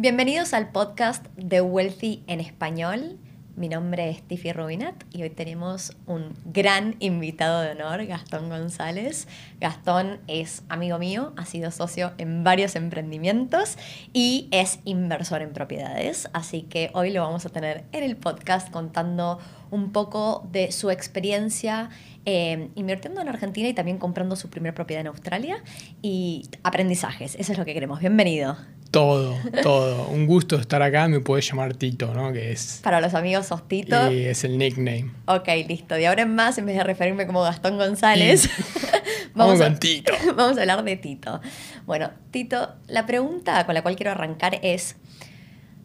Bienvenidos 0.00 0.54
al 0.54 0.70
podcast 0.70 1.26
de 1.34 1.60
Wealthy 1.60 2.22
en 2.28 2.38
español. 2.38 3.18
Mi 3.56 3.68
nombre 3.68 4.08
es 4.10 4.22
Tiffy 4.22 4.52
Rubinat 4.52 4.94
y 5.10 5.24
hoy 5.24 5.30
tenemos 5.30 5.96
un 6.06 6.36
gran 6.44 6.94
invitado 7.00 7.62
de 7.62 7.72
honor, 7.72 8.06
Gastón 8.06 8.48
González. 8.48 9.26
Gastón 9.60 10.20
es 10.28 10.62
amigo 10.68 11.00
mío, 11.00 11.32
ha 11.36 11.44
sido 11.46 11.72
socio 11.72 12.12
en 12.16 12.44
varios 12.44 12.76
emprendimientos 12.76 13.76
y 14.12 14.46
es 14.52 14.78
inversor 14.84 15.42
en 15.42 15.52
propiedades. 15.52 16.30
Así 16.32 16.62
que 16.62 16.92
hoy 16.94 17.10
lo 17.10 17.22
vamos 17.22 17.44
a 17.44 17.48
tener 17.48 17.82
en 17.90 18.04
el 18.04 18.16
podcast 18.16 18.70
contando 18.70 19.40
un 19.72 19.90
poco 19.90 20.46
de 20.52 20.70
su 20.70 20.92
experiencia 20.92 21.90
eh, 22.24 22.68
invirtiendo 22.76 23.20
en 23.20 23.28
Argentina 23.28 23.68
y 23.68 23.74
también 23.74 23.98
comprando 23.98 24.36
su 24.36 24.48
primera 24.48 24.76
propiedad 24.76 25.00
en 25.00 25.08
Australia 25.08 25.60
y 26.02 26.48
aprendizajes. 26.62 27.34
Eso 27.34 27.50
es 27.50 27.58
lo 27.58 27.64
que 27.64 27.74
queremos. 27.74 27.98
Bienvenido. 27.98 28.56
Todo, 28.90 29.36
todo. 29.62 30.08
Un 30.08 30.26
gusto 30.26 30.56
estar 30.56 30.82
acá. 30.82 31.08
Me 31.08 31.20
puedes 31.20 31.46
llamar 31.46 31.74
Tito, 31.74 32.14
¿no? 32.14 32.32
Que 32.32 32.52
es. 32.52 32.80
Para 32.82 33.00
los 33.00 33.12
amigos 33.14 33.46
sos 33.46 33.68
Tito. 33.68 34.10
Y 34.10 34.24
es 34.24 34.44
el 34.44 34.56
nickname. 34.56 35.10
Ok, 35.26 35.48
listo. 35.66 35.94
De 35.94 36.06
ahora 36.06 36.22
en 36.22 36.34
más, 36.34 36.56
en 36.56 36.64
vez 36.66 36.76
de 36.76 36.84
referirme 36.84 37.26
como 37.26 37.42
Gastón 37.42 37.76
González, 37.76 38.48
vamos, 39.34 39.60
a, 39.60 39.74
Tito. 39.78 40.12
vamos 40.36 40.56
a 40.56 40.62
hablar 40.62 40.84
de 40.84 40.96
Tito. 40.96 41.40
Bueno, 41.84 42.10
Tito, 42.30 42.76
la 42.86 43.04
pregunta 43.04 43.66
con 43.66 43.74
la 43.74 43.82
cual 43.82 43.94
quiero 43.94 44.12
arrancar 44.12 44.58
es: 44.62 44.96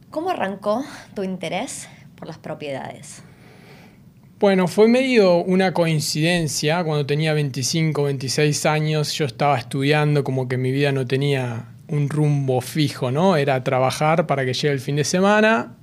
¿cómo 0.09 0.29
arrancó 0.29 0.85
tu 1.13 1.23
interés 1.23 1.89
por 2.15 2.27
las 2.27 2.37
propiedades? 2.37 3.21
Bueno, 4.39 4.67
fue 4.67 4.87
medio 4.87 5.37
una 5.37 5.73
coincidencia. 5.73 6.83
Cuando 6.85 7.05
tenía 7.05 7.33
25, 7.33 8.03
26 8.03 8.65
años, 8.65 9.13
yo 9.13 9.25
estaba 9.25 9.57
estudiando, 9.57 10.23
como 10.23 10.47
que 10.47 10.57
mi 10.57 10.71
vida 10.71 10.91
no 10.93 11.05
tenía 11.05 11.72
un 11.87 12.09
rumbo 12.09 12.61
fijo, 12.61 13.11
¿no? 13.11 13.35
Era 13.35 13.63
trabajar 13.63 14.27
para 14.27 14.45
que 14.45 14.53
llegue 14.53 14.73
el 14.73 14.79
fin 14.79 14.95
de 14.95 15.03
semana, 15.03 15.75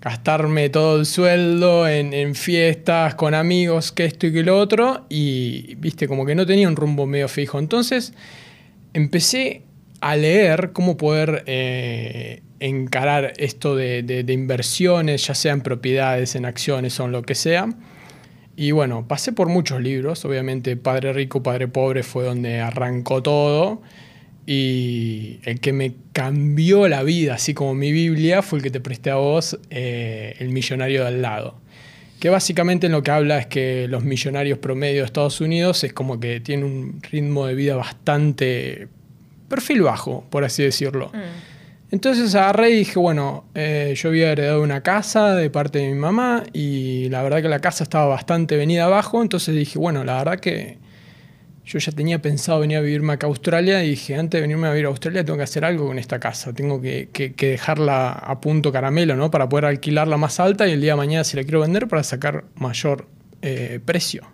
gastarme 0.00 0.68
todo 0.68 1.00
el 1.00 1.06
sueldo 1.06 1.88
en, 1.88 2.34
fiestas, 2.34 3.14
con 3.14 3.34
amigos, 3.34 3.92
que 3.92 4.04
esto 4.04 4.26
y 4.26 4.32
que 4.32 4.42
lo 4.42 4.58
otro, 4.58 5.06
y 5.08 5.74
viste, 5.76 6.08
como 6.08 6.24
que 6.24 6.34
no 6.34 6.46
tenía 6.46 6.68
un 6.68 6.76
rumbo 6.76 7.06
medio 7.06 7.28
fijo. 7.28 7.58
Entonces 7.58 8.14
empecé 8.94 9.62
a 10.00 10.16
leer 10.16 10.72
cómo 10.72 10.96
poder 10.96 11.42
eh, 11.46 12.42
encarar 12.60 13.32
esto 13.36 13.76
de, 13.76 14.02
de, 14.02 14.32
inversiones, 14.32 15.26
ya 15.26 15.34
sea 15.34 15.52
en 15.52 15.60
propiedades, 15.60 16.36
en 16.36 16.44
acciones 16.44 16.98
o 17.00 17.04
en 17.04 17.12
lo 17.12 17.22
que 17.22 17.34
sea. 17.34 17.68
Y 18.56 18.72
bueno, 18.72 19.06
pasé 19.06 19.32
por 19.32 19.48
muchos 19.48 19.80
libros, 19.80 20.24
obviamente 20.24 20.76
Padre 20.76 21.12
Rico, 21.12 21.42
Padre 21.42 21.68
Pobre 21.68 22.02
fue 22.02 22.24
donde 22.24 22.60
arrancó 22.60 23.22
todo. 23.22 23.82
Y 24.50 25.40
el 25.44 25.60
que 25.60 25.74
me 25.74 25.92
cambió 26.14 26.88
la 26.88 27.02
vida, 27.02 27.34
así 27.34 27.52
como 27.52 27.74
mi 27.74 27.92
Biblia, 27.92 28.40
fue 28.40 28.60
el 28.60 28.62
que 28.62 28.70
te 28.70 28.80
presté 28.80 29.10
a 29.10 29.16
vos, 29.16 29.58
eh, 29.68 30.36
El 30.38 30.48
Millonario 30.48 31.04
del 31.04 31.20
Lado. 31.20 31.56
Que 32.18 32.30
básicamente 32.30 32.86
en 32.86 32.92
lo 32.92 33.02
que 33.02 33.10
habla 33.10 33.36
es 33.36 33.46
que 33.46 33.86
los 33.88 34.04
millonarios 34.04 34.58
promedio 34.58 35.00
de 35.00 35.04
Estados 35.04 35.42
Unidos 35.42 35.84
es 35.84 35.92
como 35.92 36.18
que 36.18 36.40
tienen 36.40 36.64
un 36.64 37.02
ritmo 37.02 37.44
de 37.44 37.54
vida 37.54 37.76
bastante 37.76 38.88
perfil 39.50 39.82
bajo, 39.82 40.24
por 40.30 40.44
así 40.44 40.62
decirlo. 40.62 41.10
Mm. 41.12 41.90
Entonces 41.90 42.34
agarré 42.34 42.70
y 42.70 42.76
dije, 42.76 42.98
bueno, 42.98 43.44
eh, 43.54 43.92
yo 43.98 44.08
había 44.08 44.32
heredado 44.32 44.62
una 44.62 44.82
casa 44.82 45.34
de 45.34 45.50
parte 45.50 45.80
de 45.80 45.88
mi 45.88 45.98
mamá 45.98 46.44
y 46.54 47.10
la 47.10 47.22
verdad 47.22 47.42
que 47.42 47.50
la 47.50 47.60
casa 47.60 47.84
estaba 47.84 48.06
bastante 48.06 48.56
venida 48.56 48.86
abajo, 48.86 49.20
entonces 49.20 49.54
dije, 49.54 49.78
bueno, 49.78 50.04
la 50.04 50.16
verdad 50.16 50.40
que 50.40 50.78
yo 51.68 51.78
ya 51.78 51.92
tenía 51.92 52.22
pensado 52.22 52.60
venir 52.60 52.78
a 52.78 52.80
vivirme 52.80 53.12
acá 53.12 53.26
a 53.26 53.28
Australia 53.28 53.84
y 53.84 53.90
dije, 53.90 54.16
antes 54.16 54.38
de 54.38 54.40
venirme 54.40 54.68
a 54.68 54.70
vivir 54.70 54.86
a 54.86 54.88
Australia 54.88 55.22
tengo 55.22 55.36
que 55.36 55.42
hacer 55.42 55.66
algo 55.66 55.86
con 55.86 55.98
esta 55.98 56.18
casa, 56.18 56.54
tengo 56.54 56.80
que, 56.80 57.34
dejarla 57.36 58.12
a 58.12 58.40
punto 58.40 58.72
caramelo, 58.72 59.16
¿no? 59.16 59.30
Para 59.30 59.50
poder 59.50 59.66
alquilarla 59.66 60.16
más 60.16 60.40
alta 60.40 60.66
y 60.66 60.72
el 60.72 60.80
día 60.80 60.92
de 60.92 60.96
mañana 60.96 61.24
si 61.24 61.36
la 61.36 61.42
quiero 61.42 61.60
vender 61.60 61.86
para 61.86 62.02
sacar 62.02 62.44
mayor 62.54 63.06
eh, 63.42 63.80
precio. 63.84 64.26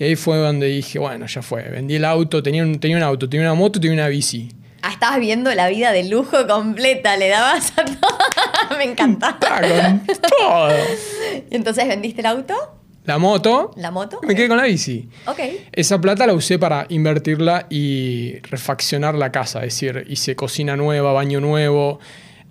Y 0.00 0.04
ahí 0.04 0.16
fue 0.16 0.38
donde 0.38 0.66
dije, 0.66 0.98
bueno, 0.98 1.26
ya 1.26 1.40
fue, 1.40 1.62
vendí 1.62 1.94
el 1.94 2.04
auto, 2.04 2.42
tenía 2.42 2.64
un, 2.64 2.80
tenía 2.80 2.96
un 2.96 3.04
auto, 3.04 3.28
tenía 3.28 3.46
una 3.46 3.54
moto, 3.54 3.78
tenía 3.78 3.94
una 3.94 4.08
bici. 4.08 4.48
Ah, 4.82 4.90
estabas 4.90 5.20
viendo 5.20 5.54
la 5.54 5.68
vida 5.68 5.92
de 5.92 6.02
lujo 6.08 6.48
completa, 6.48 7.16
le 7.16 7.28
dabas 7.28 7.72
a 7.78 7.84
todo. 7.84 8.18
Me 8.78 8.84
encanta. 8.84 9.38
Con 9.38 10.00
todo. 10.40 10.70
¿Y 11.50 11.54
entonces 11.54 11.86
vendiste 11.86 12.22
el 12.22 12.26
auto? 12.26 12.77
La 13.08 13.16
moto. 13.16 13.70
¿La 13.76 13.90
moto? 13.90 14.20
Me 14.22 14.34
quedé 14.34 14.48
con 14.48 14.58
la 14.58 14.64
bici. 14.64 15.08
Ok. 15.26 15.38
Esa 15.72 15.98
plata 15.98 16.26
la 16.26 16.34
usé 16.34 16.58
para 16.58 16.84
invertirla 16.90 17.66
y 17.70 18.38
refaccionar 18.40 19.14
la 19.14 19.32
casa. 19.32 19.64
Es 19.64 19.72
decir, 19.80 20.04
hice 20.10 20.36
cocina 20.36 20.76
nueva, 20.76 21.14
baño 21.14 21.40
nuevo. 21.40 22.00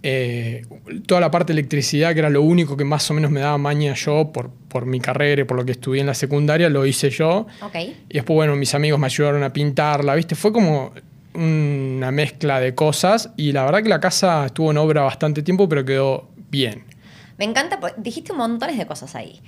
Eh, 0.01 0.65
toda 1.05 1.21
la 1.21 1.29
parte 1.29 1.53
de 1.53 1.59
electricidad, 1.59 2.13
que 2.13 2.19
era 2.19 2.31
lo 2.31 2.41
único 2.41 2.75
que 2.75 2.85
más 2.85 3.07
o 3.11 3.13
menos 3.13 3.29
me 3.29 3.39
daba 3.39 3.59
maña 3.59 3.93
yo 3.93 4.31
por, 4.31 4.49
por 4.49 4.87
mi 4.87 4.99
carrera 4.99 5.43
y 5.43 5.45
por 5.45 5.57
lo 5.57 5.63
que 5.63 5.73
estudié 5.73 6.01
en 6.01 6.07
la 6.07 6.15
secundaria, 6.15 6.69
lo 6.69 6.87
hice 6.87 7.11
yo. 7.11 7.45
Ok. 7.61 7.75
Y 8.09 8.13
después, 8.15 8.35
bueno, 8.35 8.55
mis 8.55 8.73
amigos 8.73 8.99
me 8.99 9.05
ayudaron 9.05 9.43
a 9.43 9.53
pintarla, 9.53 10.15
¿viste? 10.15 10.33
Fue 10.33 10.51
como 10.51 10.91
una 11.35 12.11
mezcla 12.11 12.59
de 12.59 12.73
cosas 12.73 13.29
y 13.37 13.51
la 13.51 13.63
verdad 13.63 13.83
que 13.83 13.89
la 13.89 13.99
casa 13.99 14.47
estuvo 14.47 14.71
en 14.71 14.77
obra 14.77 15.03
bastante 15.03 15.43
tiempo, 15.43 15.69
pero 15.69 15.85
quedó 15.85 16.27
bien. 16.49 16.85
Me 17.37 17.45
encanta, 17.45 17.79
dijiste 17.97 18.31
un 18.31 18.39
montón 18.39 18.75
de 18.75 18.87
cosas 18.87 19.13
ahí. 19.13 19.39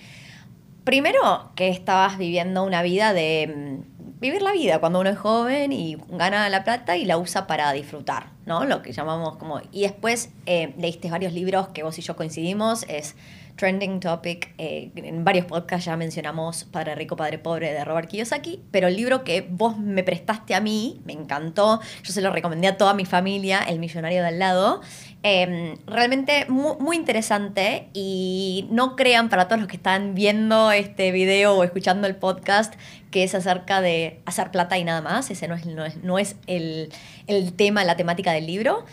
Primero, 0.83 1.51
que 1.55 1.69
estabas 1.69 2.17
viviendo 2.17 2.63
una 2.63 2.81
vida 2.81 3.13
de 3.13 3.53
mm, 3.55 4.19
vivir 4.19 4.41
la 4.41 4.51
vida 4.51 4.79
cuando 4.79 4.99
uno 4.99 5.09
es 5.09 5.17
joven 5.17 5.71
y 5.71 5.97
gana 6.09 6.49
la 6.49 6.63
plata 6.63 6.97
y 6.97 7.05
la 7.05 7.17
usa 7.17 7.47
para 7.47 7.71
disfrutar, 7.71 8.31
¿no? 8.49 8.65
Lo 8.65 8.81
que 8.81 8.91
llamamos 8.91 9.37
como... 9.37 9.61
Y 9.71 9.83
después 9.83 10.31
eh, 10.47 10.73
leíste 10.77 11.09
varios 11.09 11.31
libros 11.33 11.67
que 11.69 11.83
vos 11.83 11.97
y 11.99 12.01
yo 12.01 12.15
coincidimos, 12.15 12.83
es 12.89 13.15
Trending 13.55 13.99
Topic, 13.99 14.53
eh, 14.57 14.89
en 14.95 15.23
varios 15.23 15.45
podcasts 15.45 15.85
ya 15.85 15.95
mencionamos 15.95 16.63
Padre 16.63 16.95
Rico, 16.95 17.15
Padre 17.15 17.37
Pobre 17.37 17.71
de 17.71 17.85
Robert 17.85 18.09
Kiyosaki, 18.09 18.59
pero 18.71 18.87
el 18.87 18.95
libro 18.95 19.23
que 19.23 19.45
vos 19.47 19.77
me 19.77 20.01
prestaste 20.03 20.55
a 20.55 20.61
mí, 20.61 20.99
me 21.05 21.13
encantó, 21.13 21.79
yo 22.03 22.11
se 22.11 22.21
lo 22.21 22.31
recomendé 22.31 22.67
a 22.67 22.77
toda 22.77 22.93
mi 22.95 23.05
familia, 23.05 23.59
El 23.67 23.77
Millonario 23.79 24.21
de 24.21 24.29
al 24.29 24.39
lado, 24.39 24.81
Em, 25.21 25.75
realmente 25.85 26.45
muy, 26.47 26.95
interesante 26.95 27.89
y 27.93 28.67
no 28.71 28.95
crean 28.95 29.27
para 29.27 29.49
todos 29.49 29.59
los 29.59 29.67
que 29.67 29.75
están 29.75 30.15
viendo 30.15 30.71
este 30.71 31.11
video 31.11 31.55
o 31.55 31.65
escuchando 31.65 32.07
el 32.07 32.15
podcast 32.15 32.73
que 33.11 33.23
es 33.23 33.35
acerca 33.35 33.81
de 33.81 34.21
hacer 34.25 34.49
plata 34.51 34.77
y 34.77 34.85
nada 34.85 35.01
más. 35.01 35.29
Ese 35.29 35.49
no 35.49 35.55
es, 35.55 35.65
no 35.97 36.19
es, 36.19 36.37
el, 36.47 36.89
el 37.27 37.51
tema, 37.53 37.83
la 37.83 37.97
temática 37.97 38.31
del 38.39 38.47
libro 38.47 38.85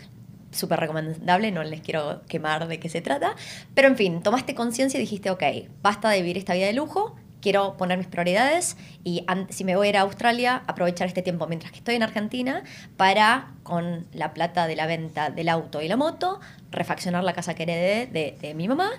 súper 0.51 0.79
recomendable, 0.79 1.51
no 1.51 1.63
les 1.63 1.81
quiero 1.81 2.21
quemar 2.27 2.67
de 2.67 2.79
qué 2.79 2.89
se 2.89 3.01
trata. 3.01 3.35
Pero 3.73 3.87
en 3.87 3.95
fin, 3.95 4.23
tomaste 4.23 4.55
conciencia 4.55 4.97
y 4.97 5.01
dijiste, 5.01 5.29
ok, 5.29 5.43
basta 5.81 6.09
de 6.09 6.21
vivir 6.21 6.37
esta 6.37 6.53
vida 6.53 6.67
de 6.67 6.73
lujo, 6.73 7.15
quiero 7.41 7.77
poner 7.77 7.97
mis 7.97 8.07
prioridades 8.07 8.77
y 9.03 9.25
si 9.49 9.63
me 9.63 9.75
voy 9.75 9.87
a 9.87 9.89
ir 9.91 9.97
a 9.97 10.01
Australia, 10.01 10.63
aprovechar 10.67 11.07
este 11.07 11.21
tiempo 11.21 11.47
mientras 11.47 11.71
que 11.71 11.77
estoy 11.77 11.95
en 11.95 12.03
Argentina 12.03 12.63
para, 12.97 13.53
con 13.63 14.07
la 14.13 14.33
plata 14.33 14.67
de 14.67 14.75
la 14.75 14.87
venta 14.87 15.29
del 15.29 15.49
auto 15.49 15.81
y 15.81 15.87
la 15.87 15.97
moto, 15.97 16.39
refaccionar 16.71 17.23
la 17.23 17.33
casa 17.33 17.53
que 17.53 17.63
heredé 17.63 18.07
de, 18.07 18.53
mi 18.53 18.67
mamá 18.67 18.89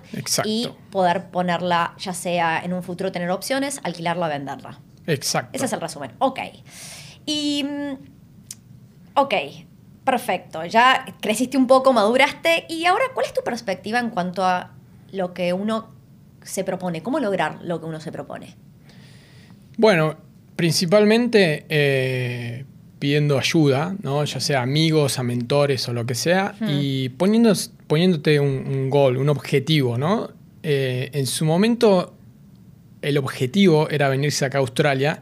y 0.45 0.69
poder 0.91 1.29
ponerla, 1.29 1.93
ya 1.97 2.13
sea 2.13 2.59
en 2.63 2.73
un 2.73 2.83
futuro 2.83 3.11
tener 3.11 3.29
opciones, 3.29 3.81
alquilarla 3.83 4.27
o 4.27 4.29
venderla. 4.29 4.79
Exacto. 5.05 5.51
Ese 5.53 5.65
es 5.65 5.73
el 5.73 5.81
resumen. 5.81 6.11
Ok. 6.19 6.39
Y. 7.25 7.63
Mm, 7.63 7.93
ok. 9.15 9.33
Perfecto. 10.09 10.65
Ya 10.65 11.05
creciste 11.21 11.55
un 11.55 11.67
poco, 11.67 11.93
maduraste. 11.93 12.65
Y 12.67 12.85
ahora, 12.85 13.05
¿cuál 13.13 13.27
es 13.27 13.33
tu 13.33 13.43
perspectiva 13.43 13.99
en 13.99 14.09
cuanto 14.09 14.43
a 14.43 14.71
lo 15.11 15.35
que 15.35 15.53
uno 15.53 15.91
se 16.41 16.63
propone? 16.63 17.03
¿Cómo 17.03 17.19
lograr 17.19 17.59
lo 17.63 17.79
que 17.79 17.85
uno 17.85 17.99
se 17.99 18.11
propone? 18.11 18.55
Bueno, 19.77 20.15
principalmente 20.55 21.65
eh, 21.69 22.65
pidiendo 22.97 23.37
ayuda, 23.37 23.95
¿no? 24.01 24.25
ya 24.25 24.39
sea 24.39 24.63
amigos, 24.63 25.19
a 25.19 25.23
mentores 25.23 25.87
o 25.87 25.93
lo 25.93 26.07
que 26.07 26.15
sea, 26.15 26.55
y 26.59 27.09
poniéndote 27.09 28.39
un, 28.39 28.65
un, 28.67 28.89
gol, 28.89 29.17
un 29.17 29.29
objetivo. 29.29 29.99
¿no? 29.99 30.31
Eh, 30.63 31.11
en 31.13 31.27
su 31.27 31.45
momento, 31.45 32.15
el 33.03 33.19
objetivo 33.19 33.87
era 33.91 34.09
venirse 34.09 34.43
acá 34.43 34.57
a 34.57 34.61
Australia. 34.61 35.21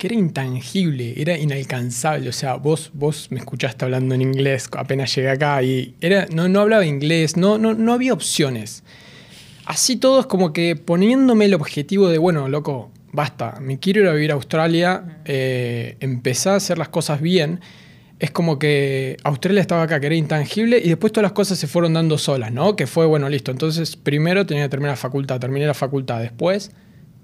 Que 0.00 0.08
era 0.08 0.16
intangible, 0.16 1.14
era 1.16 1.38
inalcanzable. 1.38 2.28
O 2.28 2.32
sea, 2.32 2.56
vos, 2.56 2.90
vos 2.92 3.28
me 3.30 3.38
escuchaste 3.38 3.84
hablando 3.84 4.16
en 4.16 4.22
inglés 4.22 4.68
apenas 4.76 5.14
llegué 5.14 5.30
acá 5.30 5.62
y 5.62 5.94
era, 6.00 6.26
no, 6.32 6.48
no 6.48 6.60
hablaba 6.60 6.84
inglés, 6.84 7.36
no, 7.36 7.58
no, 7.58 7.74
no 7.74 7.92
había 7.92 8.12
opciones 8.12 8.82
así 9.70 9.96
todo 9.96 10.18
es 10.18 10.26
como 10.26 10.52
que 10.52 10.74
poniéndome 10.74 11.44
el 11.44 11.54
objetivo 11.54 12.08
de, 12.08 12.18
bueno, 12.18 12.48
loco, 12.48 12.90
basta, 13.12 13.58
me 13.60 13.78
quiero 13.78 14.00
ir 14.00 14.08
a 14.08 14.12
vivir 14.12 14.32
a 14.32 14.34
Australia, 14.34 15.20
eh, 15.24 15.96
empezar 16.00 16.54
a 16.54 16.56
hacer 16.56 16.76
las 16.76 16.88
cosas 16.88 17.20
bien. 17.20 17.60
Es 18.18 18.32
como 18.32 18.58
que 18.58 19.16
Australia 19.22 19.60
estaba 19.60 19.84
acá, 19.84 20.00
que 20.00 20.06
era 20.06 20.16
intangible, 20.16 20.78
y 20.82 20.88
después 20.88 21.12
todas 21.12 21.22
las 21.22 21.32
cosas 21.32 21.56
se 21.56 21.68
fueron 21.68 21.94
dando 21.94 22.18
solas, 22.18 22.52
¿no? 22.52 22.74
Que 22.74 22.86
fue, 22.88 23.06
bueno, 23.06 23.28
listo. 23.28 23.52
Entonces, 23.52 23.96
primero 23.96 24.44
tenía 24.44 24.64
que 24.64 24.70
terminar 24.70 24.92
la 24.92 24.96
facultad, 24.96 25.38
terminé 25.38 25.66
la 25.66 25.74
facultad. 25.74 26.20
Después, 26.20 26.72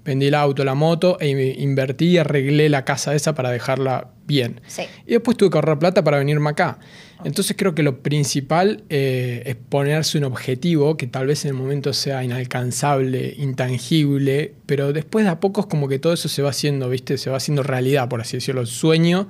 vendí 0.07 0.27
el 0.27 0.35
auto, 0.35 0.63
la 0.63 0.73
moto, 0.73 1.17
e 1.19 1.27
invertí 1.59 2.05
y 2.11 2.17
arreglé 2.17 2.69
la 2.69 2.85
casa 2.85 3.13
esa 3.13 3.35
para 3.35 3.51
dejarla 3.51 4.07
bien. 4.25 4.61
Sí. 4.65 4.83
Y 5.05 5.11
después 5.11 5.35
tuve 5.35 5.49
que 5.49 5.57
ahorrar 5.57 5.77
plata 5.79 6.01
para 6.01 6.17
venirme 6.17 6.49
acá. 6.49 6.79
Entonces 7.25 7.57
creo 7.57 7.75
que 7.75 7.83
lo 7.83 8.01
principal 8.01 8.83
eh, 8.89 9.43
es 9.45 9.55
ponerse 9.55 10.17
un 10.17 10.23
objetivo 10.23 10.95
que 10.95 11.07
tal 11.07 11.27
vez 11.27 11.43
en 11.43 11.49
el 11.49 11.55
momento 11.55 11.91
sea 11.91 12.23
inalcanzable, 12.23 13.35
intangible, 13.37 14.53
pero 14.65 14.93
después 14.93 15.25
de 15.25 15.31
a 15.31 15.39
poco 15.41 15.61
es 15.61 15.67
como 15.67 15.89
que 15.89 15.99
todo 15.99 16.13
eso 16.13 16.29
se 16.29 16.41
va 16.41 16.51
haciendo, 16.51 16.89
¿viste? 16.89 17.17
Se 17.17 17.29
va 17.29 17.37
haciendo 17.37 17.63
realidad, 17.63 18.07
por 18.07 18.21
así 18.21 18.37
decirlo. 18.37 18.61
El 18.61 18.67
sueño 18.67 19.27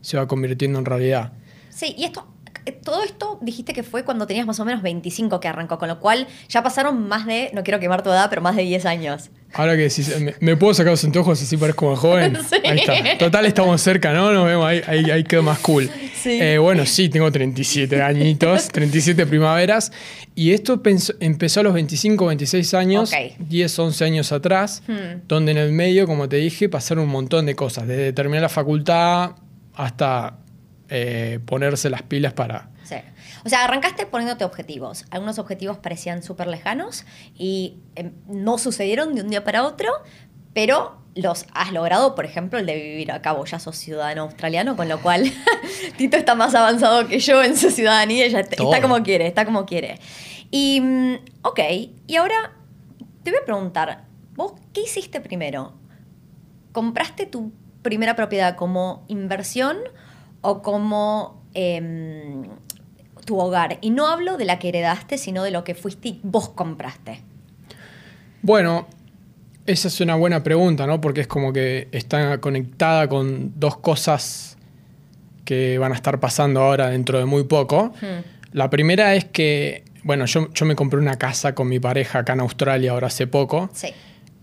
se 0.00 0.16
va 0.16 0.28
convirtiendo 0.28 0.78
en 0.78 0.84
realidad. 0.84 1.32
Sí, 1.70 1.94
y 1.98 2.04
esto, 2.04 2.28
eh, 2.66 2.72
todo 2.72 3.02
esto 3.02 3.38
dijiste 3.42 3.72
que 3.72 3.82
fue 3.82 4.04
cuando 4.04 4.28
tenías 4.28 4.46
más 4.46 4.60
o 4.60 4.64
menos 4.64 4.82
25 4.82 5.40
que 5.40 5.48
arrancó, 5.48 5.78
con 5.78 5.88
lo 5.88 5.98
cual 5.98 6.28
ya 6.48 6.62
pasaron 6.62 7.08
más 7.08 7.26
de, 7.26 7.50
no 7.52 7.64
quiero 7.64 7.80
quemar 7.80 8.04
tu 8.04 8.10
edad, 8.10 8.28
pero 8.30 8.42
más 8.42 8.54
de 8.54 8.62
10 8.62 8.86
años. 8.86 9.30
Ahora 9.52 9.74
que 9.76 9.82
decís, 9.82 10.14
me, 10.20 10.34
me 10.40 10.56
puedo 10.56 10.72
sacar 10.74 10.92
los 10.92 11.04
anteojos 11.04 11.42
así 11.42 11.56
parezco 11.56 11.90
más 11.90 11.98
joven. 11.98 12.36
Sí. 12.48 12.56
Ahí 12.64 12.78
está. 12.78 13.18
Total, 13.18 13.46
estamos 13.46 13.80
cerca, 13.80 14.12
¿no? 14.12 14.32
Nos 14.32 14.46
vemos, 14.46 14.64
ahí, 14.66 14.80
ahí, 14.86 15.10
ahí 15.10 15.24
quedó 15.24 15.42
más 15.42 15.58
cool. 15.58 15.90
Sí. 16.14 16.38
Eh, 16.40 16.58
bueno, 16.58 16.86
sí, 16.86 17.08
tengo 17.08 17.30
37 17.32 18.00
añitos, 18.02 18.68
37 18.72 19.26
primaveras. 19.26 19.90
Y 20.34 20.52
esto 20.52 20.80
empezó 21.20 21.60
a 21.60 21.62
los 21.64 21.74
25, 21.74 22.26
26 22.26 22.74
años, 22.74 23.12
Ok. 23.12 23.36
10, 23.40 23.78
11 23.78 24.04
años 24.04 24.32
atrás, 24.32 24.82
Hmm. 24.86 25.22
donde 25.26 25.52
en 25.52 25.58
el 25.58 25.72
medio, 25.72 26.06
como 26.06 26.28
te 26.28 26.36
dije, 26.36 26.68
pasaron 26.68 27.04
un 27.04 27.10
montón 27.10 27.46
de 27.46 27.54
cosas, 27.56 27.86
desde 27.88 28.12
terminar 28.12 28.42
la 28.42 28.48
facultad 28.48 29.32
hasta 29.74 30.36
eh, 30.88 31.38
ponerse 31.44 31.88
las 31.90 32.02
pilas 32.02 32.32
para... 32.34 32.68
Sí. 32.84 32.96
O 33.44 33.48
sea, 33.48 33.64
arrancaste 33.64 34.06
poniéndote 34.06 34.44
objetivos. 34.44 35.04
Algunos 35.10 35.38
objetivos 35.38 35.78
parecían 35.78 36.22
súper 36.22 36.46
lejanos 36.46 37.04
y 37.34 37.78
em, 37.94 38.12
no 38.28 38.58
sucedieron 38.58 39.14
de 39.14 39.22
un 39.22 39.28
día 39.28 39.44
para 39.44 39.64
otro, 39.64 39.90
pero 40.52 41.00
los 41.14 41.46
has 41.54 41.72
logrado, 41.72 42.14
por 42.14 42.24
ejemplo, 42.24 42.58
el 42.58 42.66
de 42.66 42.74
vivir 42.74 43.12
acá. 43.12 43.32
Vos 43.32 43.50
ya 43.50 43.58
sos 43.58 43.76
ciudadano 43.76 44.22
australiano, 44.22 44.76
con 44.76 44.88
lo 44.88 45.00
cual 45.00 45.24
Tito 45.96 46.16
está 46.16 46.34
más 46.34 46.54
avanzado 46.54 47.06
que 47.08 47.18
yo 47.18 47.42
en 47.42 47.56
su 47.56 47.70
ciudadanía. 47.70 48.28
ya 48.28 48.40
está 48.40 48.80
como 48.80 49.02
quiere, 49.02 49.26
está 49.26 49.44
como 49.44 49.66
quiere. 49.66 49.98
Y, 50.50 50.80
mm, 50.80 51.14
ok, 51.42 51.60
y 52.06 52.16
ahora 52.16 52.52
te 53.22 53.30
voy 53.30 53.40
a 53.40 53.44
preguntar, 53.44 54.04
¿vos 54.34 54.54
qué 54.72 54.82
hiciste 54.82 55.20
primero? 55.20 55.74
¿Compraste 56.72 57.26
tu 57.26 57.52
primera 57.82 58.16
propiedad 58.16 58.56
como 58.56 59.04
inversión 59.08 59.78
o 60.40 60.62
como 60.62 61.44
em, 61.54 62.44
tu 63.20 63.38
hogar? 63.38 63.78
Y 63.80 63.90
no 63.90 64.06
hablo 64.08 64.36
de 64.36 64.44
la 64.44 64.58
que 64.58 64.68
heredaste, 64.68 65.18
sino 65.18 65.42
de 65.42 65.50
lo 65.50 65.64
que 65.64 65.74
fuiste 65.74 66.08
y 66.08 66.20
vos 66.22 66.48
compraste. 66.48 67.20
Bueno, 68.42 68.86
esa 69.66 69.88
es 69.88 70.00
una 70.00 70.16
buena 70.16 70.42
pregunta, 70.42 70.86
¿no? 70.86 71.00
Porque 71.00 71.20
es 71.22 71.26
como 71.26 71.52
que 71.52 71.88
está 71.92 72.40
conectada 72.40 73.08
con 73.08 73.52
dos 73.58 73.76
cosas 73.76 74.56
que 75.44 75.78
van 75.78 75.92
a 75.92 75.94
estar 75.94 76.20
pasando 76.20 76.60
ahora 76.62 76.88
dentro 76.90 77.18
de 77.18 77.24
muy 77.24 77.44
poco. 77.44 77.92
Hmm. 78.00 78.22
La 78.52 78.70
primera 78.70 79.14
es 79.14 79.24
que, 79.26 79.84
bueno, 80.02 80.24
yo, 80.26 80.52
yo 80.52 80.66
me 80.66 80.74
compré 80.74 80.98
una 80.98 81.16
casa 81.18 81.54
con 81.54 81.68
mi 81.68 81.78
pareja 81.78 82.20
acá 82.20 82.32
en 82.32 82.40
Australia 82.40 82.92
ahora 82.92 83.08
hace 83.08 83.26
poco, 83.26 83.70
Sí. 83.72 83.88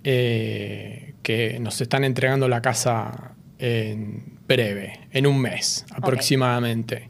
eh, 0.03 1.13
que 1.23 1.59
nos 1.59 1.81
están 1.81 2.03
entregando 2.03 2.47
la 2.47 2.61
casa 2.61 3.33
en 3.59 4.37
breve, 4.47 4.99
en 5.11 5.27
un 5.27 5.39
mes 5.41 5.85
aproximadamente. 5.91 7.09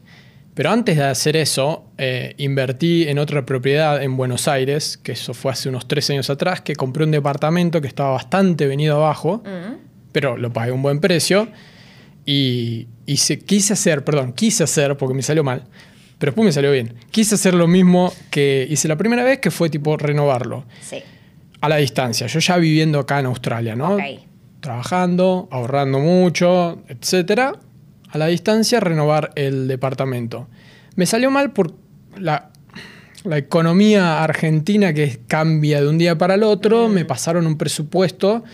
Pero 0.58 0.70
antes 0.72 0.96
de 0.96 1.04
hacer 1.04 1.36
eso, 1.36 1.84
eh, 1.98 2.34
invertí 2.38 3.06
en 3.06 3.20
otra 3.20 3.46
propiedad 3.46 4.02
en 4.02 4.16
Buenos 4.16 4.48
Aires, 4.48 4.96
que 5.00 5.12
eso 5.12 5.32
fue 5.32 5.52
hace 5.52 5.68
unos 5.68 5.86
tres 5.86 6.10
años 6.10 6.30
atrás, 6.30 6.62
que 6.62 6.74
compré 6.74 7.04
un 7.04 7.12
departamento 7.12 7.80
que 7.80 7.86
estaba 7.86 8.10
bastante 8.10 8.66
venido 8.66 8.96
abajo, 8.96 9.40
Mm. 9.44 9.74
pero 10.10 10.36
lo 10.36 10.52
pagué 10.52 10.72
a 10.72 10.74
un 10.74 10.82
buen 10.82 10.98
precio. 10.98 11.46
Y, 12.26 12.88
y 13.06 13.18
se- 13.18 13.38
quise 13.38 13.74
hacer, 13.74 14.02
perdón, 14.04 14.32
quise 14.32 14.64
hacer, 14.64 14.96
porque 14.96 15.14
me 15.14 15.22
salió 15.22 15.44
mal, 15.44 15.62
pero 16.18 16.32
después 16.32 16.44
me 16.44 16.50
salió 16.52 16.72
bien. 16.72 16.92
Quise 17.12 17.36
hacer 17.36 17.54
lo 17.54 17.68
mismo 17.68 18.12
que 18.32 18.66
hice 18.68 18.88
la 18.88 18.96
primera 18.96 19.22
vez, 19.22 19.38
que 19.38 19.52
fue 19.52 19.70
tipo 19.70 19.96
renovarlo 19.96 20.64
Sí. 20.80 20.96
a 21.60 21.68
la 21.68 21.76
distancia. 21.76 22.26
Yo 22.26 22.40
ya 22.40 22.56
viviendo 22.56 22.98
acá 22.98 23.20
en 23.20 23.26
Australia, 23.26 23.76
¿no? 23.76 23.96
Trabajando, 24.58 25.46
ahorrando 25.52 26.00
mucho, 26.00 26.82
etcétera. 26.88 27.52
A 28.10 28.18
la 28.18 28.26
distancia, 28.26 28.80
renovar 28.80 29.30
el 29.34 29.68
departamento. 29.68 30.48
Me 30.96 31.06
salió 31.06 31.30
mal 31.30 31.52
por 31.52 31.74
la, 32.16 32.50
la 33.24 33.38
economía 33.38 34.22
argentina 34.22 34.92
que 34.92 35.20
cambia 35.26 35.80
de 35.80 35.88
un 35.88 35.98
día 35.98 36.16
para 36.16 36.34
el 36.34 36.42
otro. 36.42 36.88
Me 36.88 37.04
pasaron 37.04 37.46
un 37.46 37.58
presupuesto 37.58 38.44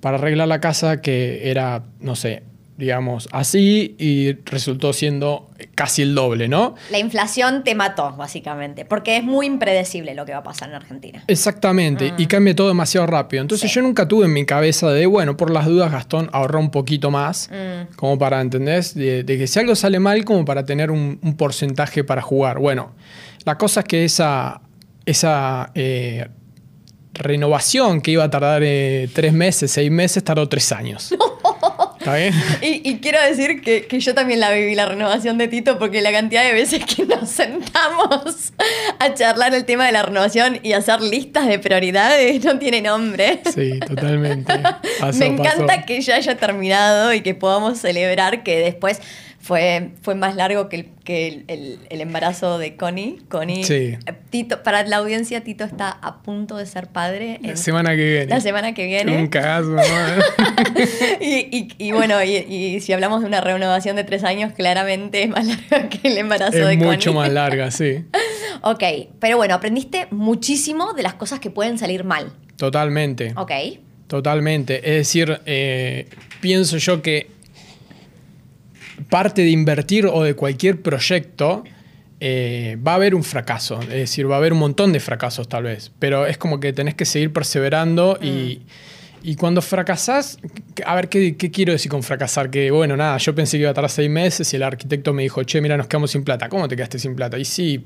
para 0.00 0.18
arreglar 0.18 0.48
la 0.48 0.60
casa 0.60 1.00
que 1.00 1.50
era, 1.50 1.84
no 2.00 2.16
sé, 2.16 2.42
digamos, 2.76 3.28
así 3.32 3.96
y 3.98 4.32
resultó 4.44 4.92
siendo 4.92 5.48
casi 5.74 6.02
el 6.02 6.14
doble, 6.14 6.46
¿no? 6.48 6.74
La 6.90 6.98
inflación 6.98 7.64
te 7.64 7.74
mató, 7.74 8.14
básicamente, 8.16 8.84
porque 8.84 9.16
es 9.16 9.24
muy 9.24 9.46
impredecible 9.46 10.14
lo 10.14 10.26
que 10.26 10.32
va 10.32 10.38
a 10.38 10.42
pasar 10.42 10.68
en 10.68 10.74
Argentina. 10.74 11.24
Exactamente, 11.26 12.12
y 12.18 12.26
cambia 12.26 12.54
todo 12.54 12.68
demasiado 12.68 13.06
rápido. 13.06 13.40
Entonces 13.42 13.70
Sí. 13.70 13.76
yo 13.76 13.82
nunca 13.82 14.06
tuve 14.06 14.26
en 14.26 14.32
mi 14.34 14.44
cabeza 14.44 14.90
de, 14.90 15.06
bueno, 15.06 15.36
por 15.36 15.50
las 15.50 15.64
dudas 15.66 15.90
Gastón 15.90 16.28
ahorra 16.32 16.58
un 16.58 16.70
poquito 16.70 17.10
más, 17.10 17.48
Mm. 17.50 17.94
como 17.96 18.18
para, 18.18 18.40
¿entendés? 18.40 18.94
De, 18.94 19.22
de 19.24 19.38
que 19.38 19.46
si 19.46 19.58
algo 19.58 19.74
sale 19.74 19.98
mal, 19.98 20.24
como 20.24 20.44
para 20.44 20.64
tener 20.66 20.90
un, 20.90 21.18
un 21.22 21.36
porcentaje 21.36 22.04
para 22.04 22.20
jugar. 22.20 22.58
Bueno, 22.58 22.92
la 23.44 23.56
cosa 23.56 23.80
es 23.80 23.86
que 23.86 24.04
esa, 24.04 24.60
esa 25.06 25.70
eh, 25.74 26.28
renovación 27.14 28.00
que 28.00 28.10
iba 28.10 28.24
a 28.24 28.30
tardar 28.30 28.62
eh, 28.64 29.08
tres 29.14 29.32
meses, 29.32 29.70
seis 29.70 29.90
meses, 29.90 30.22
tardó 30.22 30.48
tres 30.48 30.70
años. 30.72 31.14
¿Está 32.06 32.18
bien? 32.18 32.34
Y, 32.62 32.88
y 32.88 32.98
quiero 33.00 33.20
decir 33.20 33.60
que, 33.60 33.86
que 33.86 33.98
yo 33.98 34.14
también 34.14 34.38
la 34.38 34.52
viví, 34.52 34.76
la 34.76 34.86
renovación 34.86 35.38
de 35.38 35.48
Tito, 35.48 35.76
porque 35.76 36.00
la 36.00 36.12
cantidad 36.12 36.44
de 36.44 36.52
veces 36.52 36.84
que 36.84 37.04
nos 37.06 37.28
sentamos 37.28 38.52
a 39.00 39.14
charlar 39.14 39.52
el 39.54 39.64
tema 39.64 39.86
de 39.86 39.92
la 39.92 40.04
renovación 40.04 40.60
y 40.62 40.72
hacer 40.72 41.00
listas 41.00 41.48
de 41.48 41.58
prioridades 41.58 42.44
no 42.44 42.60
tiene 42.60 42.80
nombre. 42.80 43.40
Sí, 43.52 43.80
totalmente. 43.80 44.52
Me 45.18 45.26
encanta 45.26 45.84
que 45.84 46.00
ya 46.00 46.14
haya 46.14 46.36
terminado 46.36 47.12
y 47.12 47.22
que 47.22 47.34
podamos 47.34 47.78
celebrar 47.78 48.44
que 48.44 48.60
después 48.60 49.00
fue, 49.46 49.90
fue 50.02 50.14
más 50.16 50.34
largo 50.34 50.68
que, 50.68 50.76
el, 50.76 50.86
que 51.04 51.28
el, 51.28 51.44
el- 51.46 51.78
el 51.88 52.00
embarazo 52.00 52.58
de 52.58 52.76
Connie. 52.76 53.20
Connie 53.28 53.62
Sí. 53.64 53.74
eh, 53.74 53.98
Tito, 54.30 54.62
para 54.64 54.82
la 54.84 54.96
audiencia, 54.96 55.44
Tito 55.44 55.62
está 55.64 55.88
a 55.90 56.22
punto 56.22 56.56
de 56.56 56.66
ser 56.66 56.88
padre 56.88 57.38
La 57.42 57.54
semana 57.56 57.90
que 57.94 58.04
viene. 58.04 58.26
la 58.26 58.40
semana 58.40 58.74
que 58.74 58.86
viene. 58.86 59.16
Un 59.16 59.28
cagazo, 59.28 59.68
¿no? 59.68 59.82
y, 61.20 61.48
y- 61.56 61.68
y 61.78 61.92
bueno, 61.92 62.22
y, 62.24 62.36
y 62.36 62.80
si 62.80 62.92
hablamos 62.92 63.20
de 63.20 63.26
una 63.28 63.40
renovación 63.40 63.94
de 63.96 64.04
tres 64.04 64.24
años, 64.24 64.52
claramente 64.52 65.22
es 65.22 65.28
más 65.28 65.46
larga 65.46 65.88
que 65.88 66.08
el 66.08 66.18
embarazo 66.18 66.52
de 66.52 66.62
es 66.72 66.78
Connie. 66.78 66.84
mucho 66.84 67.12
más 67.12 67.30
larga, 67.32 67.70
sí. 67.70 68.04
Ok, 68.62 68.82
pero 69.20 69.36
bueno, 69.36 69.54
aprendiste 69.54 70.08
muchísimo 70.10 70.92
de 70.94 71.02
las 71.04 71.14
cosas 71.14 71.38
que 71.38 71.50
pueden 71.50 71.78
salir 71.78 72.02
mal. 72.04 72.32
Totalmente. 72.56 73.32
Ok. 73.36 73.52
Totalmente. 74.08 74.76
Es 74.78 74.96
decir, 74.96 75.40
eh, 75.46 76.08
pienso 76.40 76.78
yo 76.78 77.02
que 77.02 77.28
parte 79.08 79.42
de 79.42 79.50
invertir 79.50 80.06
o 80.06 80.22
de 80.22 80.34
cualquier 80.34 80.80
proyecto 80.82 81.64
eh, 82.20 82.78
va 82.86 82.92
a 82.92 82.94
haber 82.96 83.14
un 83.14 83.22
fracaso. 83.22 83.80
Es 83.82 83.88
decir, 83.88 84.30
va 84.30 84.36
a 84.36 84.38
haber 84.38 84.52
un 84.52 84.58
montón 84.58 84.92
de 84.92 85.00
fracasos 85.00 85.48
tal 85.48 85.64
vez. 85.64 85.92
Pero 85.98 86.26
es 86.26 86.38
como 86.38 86.60
que 86.60 86.72
tenés 86.72 86.94
que 86.94 87.04
seguir 87.04 87.32
perseverando 87.32 88.18
y, 88.22 88.62
y 89.22 89.36
cuando 89.36 89.60
fracasás, 89.60 90.38
a 90.84 90.94
ver, 90.94 91.08
¿qué, 91.08 91.36
qué 91.36 91.50
quiero 91.50 91.72
decir 91.72 91.90
con 91.90 92.02
fracasar? 92.02 92.50
Que 92.50 92.70
bueno, 92.70 92.96
nada, 92.96 93.18
yo 93.18 93.34
pensé 93.34 93.58
que 93.58 93.62
iba 93.62 93.70
a 93.70 93.74
tardar 93.74 93.90
seis 93.90 94.10
meses 94.10 94.52
y 94.52 94.56
el 94.56 94.62
arquitecto 94.62 95.12
me 95.12 95.22
dijo, 95.22 95.42
che, 95.44 95.60
mira, 95.60 95.76
nos 95.76 95.88
quedamos 95.88 96.10
sin 96.10 96.24
plata. 96.24 96.48
¿Cómo 96.48 96.68
te 96.68 96.76
quedaste 96.76 96.98
sin 96.98 97.14
plata? 97.14 97.38
Y 97.38 97.44
sí, 97.44 97.84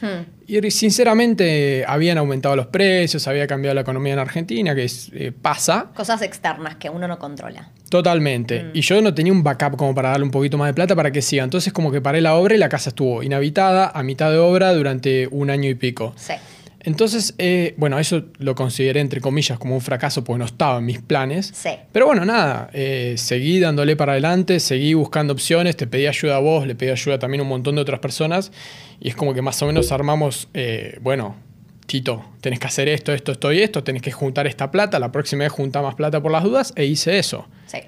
Hmm. 0.00 0.24
y 0.46 0.70
sinceramente 0.70 1.84
habían 1.86 2.18
aumentado 2.18 2.56
los 2.56 2.66
precios, 2.66 3.26
había 3.28 3.46
cambiado 3.46 3.74
la 3.74 3.82
economía 3.82 4.14
en 4.14 4.18
Argentina, 4.18 4.74
que 4.74 4.84
es, 4.84 5.10
eh, 5.12 5.32
pasa 5.32 5.90
Cosas 5.94 6.22
externas 6.22 6.76
que 6.76 6.88
uno 6.88 7.06
no 7.06 7.18
controla. 7.18 7.70
totalmente. 7.90 8.64
Mm. 8.64 8.70
Y 8.74 8.80
yo 8.82 9.02
no 9.02 9.12
tenía 9.12 9.32
un 9.32 9.42
backup 9.42 9.76
como 9.76 9.94
para 9.94 10.10
darle 10.10 10.24
un 10.24 10.30
poquito 10.30 10.56
más 10.56 10.68
de 10.68 10.74
plata 10.74 10.94
para 10.94 11.10
que 11.10 11.20
siga. 11.22 11.42
Entonces 11.44 11.72
como 11.72 11.90
que 11.90 12.00
paré 12.00 12.20
la 12.20 12.34
obra 12.36 12.54
y 12.54 12.58
la 12.58 12.68
casa 12.68 12.90
estuvo 12.90 13.22
inhabitada 13.22 13.90
a 13.92 14.02
mitad 14.02 14.30
de 14.30 14.38
obra 14.38 14.72
durante 14.72 15.28
un 15.30 15.50
año 15.50 15.68
y 15.68 15.74
pico. 15.74 16.14
Sí. 16.16 16.34
Entonces, 16.82 17.34
eh, 17.38 17.74
bueno, 17.76 17.98
eso 17.98 18.24
lo 18.38 18.54
consideré 18.54 19.00
entre 19.00 19.20
comillas 19.20 19.58
como 19.58 19.74
un 19.74 19.80
fracaso 19.82 20.24
porque 20.24 20.38
no 20.38 20.44
estaba 20.46 20.78
en 20.78 20.86
mis 20.86 21.00
planes. 21.00 21.50
Sí. 21.54 21.70
Pero 21.92 22.06
bueno, 22.06 22.24
nada, 22.24 22.70
eh, 22.72 23.14
seguí 23.18 23.60
dándole 23.60 23.96
para 23.96 24.12
adelante, 24.12 24.60
seguí 24.60 24.94
buscando 24.94 25.34
opciones, 25.34 25.76
te 25.76 25.86
pedí 25.86 26.06
ayuda 26.06 26.36
a 26.36 26.38
vos, 26.40 26.66
le 26.66 26.74
pedí 26.74 26.90
ayuda 26.90 27.18
también 27.18 27.40
a 27.40 27.42
un 27.42 27.50
montón 27.50 27.74
de 27.74 27.82
otras 27.82 28.00
personas 28.00 28.50
y 28.98 29.08
es 29.08 29.14
como 29.14 29.34
que 29.34 29.42
más 29.42 29.60
o 29.62 29.66
menos 29.66 29.92
armamos, 29.92 30.48
eh, 30.54 30.98
bueno, 31.02 31.36
Tito, 31.84 32.24
tenés 32.40 32.60
que 32.60 32.66
hacer 32.68 32.88
esto, 32.88 33.12
esto, 33.12 33.32
esto 33.32 33.52
y 33.52 33.60
esto, 33.60 33.84
tenés 33.84 34.00
que 34.00 34.12
juntar 34.12 34.46
esta 34.46 34.70
plata, 34.70 34.98
la 34.98 35.12
próxima 35.12 35.44
vez 35.44 35.52
junta 35.52 35.82
más 35.82 35.96
plata 35.96 36.22
por 36.22 36.32
las 36.32 36.44
dudas 36.44 36.72
e 36.76 36.86
hice 36.86 37.18
eso. 37.18 37.46
Sí. 37.66 37.78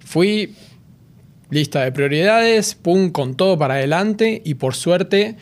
Fui 0.00 0.54
lista 1.50 1.84
de 1.84 1.92
prioridades, 1.92 2.74
pum, 2.74 3.10
con 3.10 3.36
todo 3.36 3.56
para 3.56 3.74
adelante 3.74 4.42
y 4.44 4.54
por 4.54 4.74
suerte, 4.74 5.36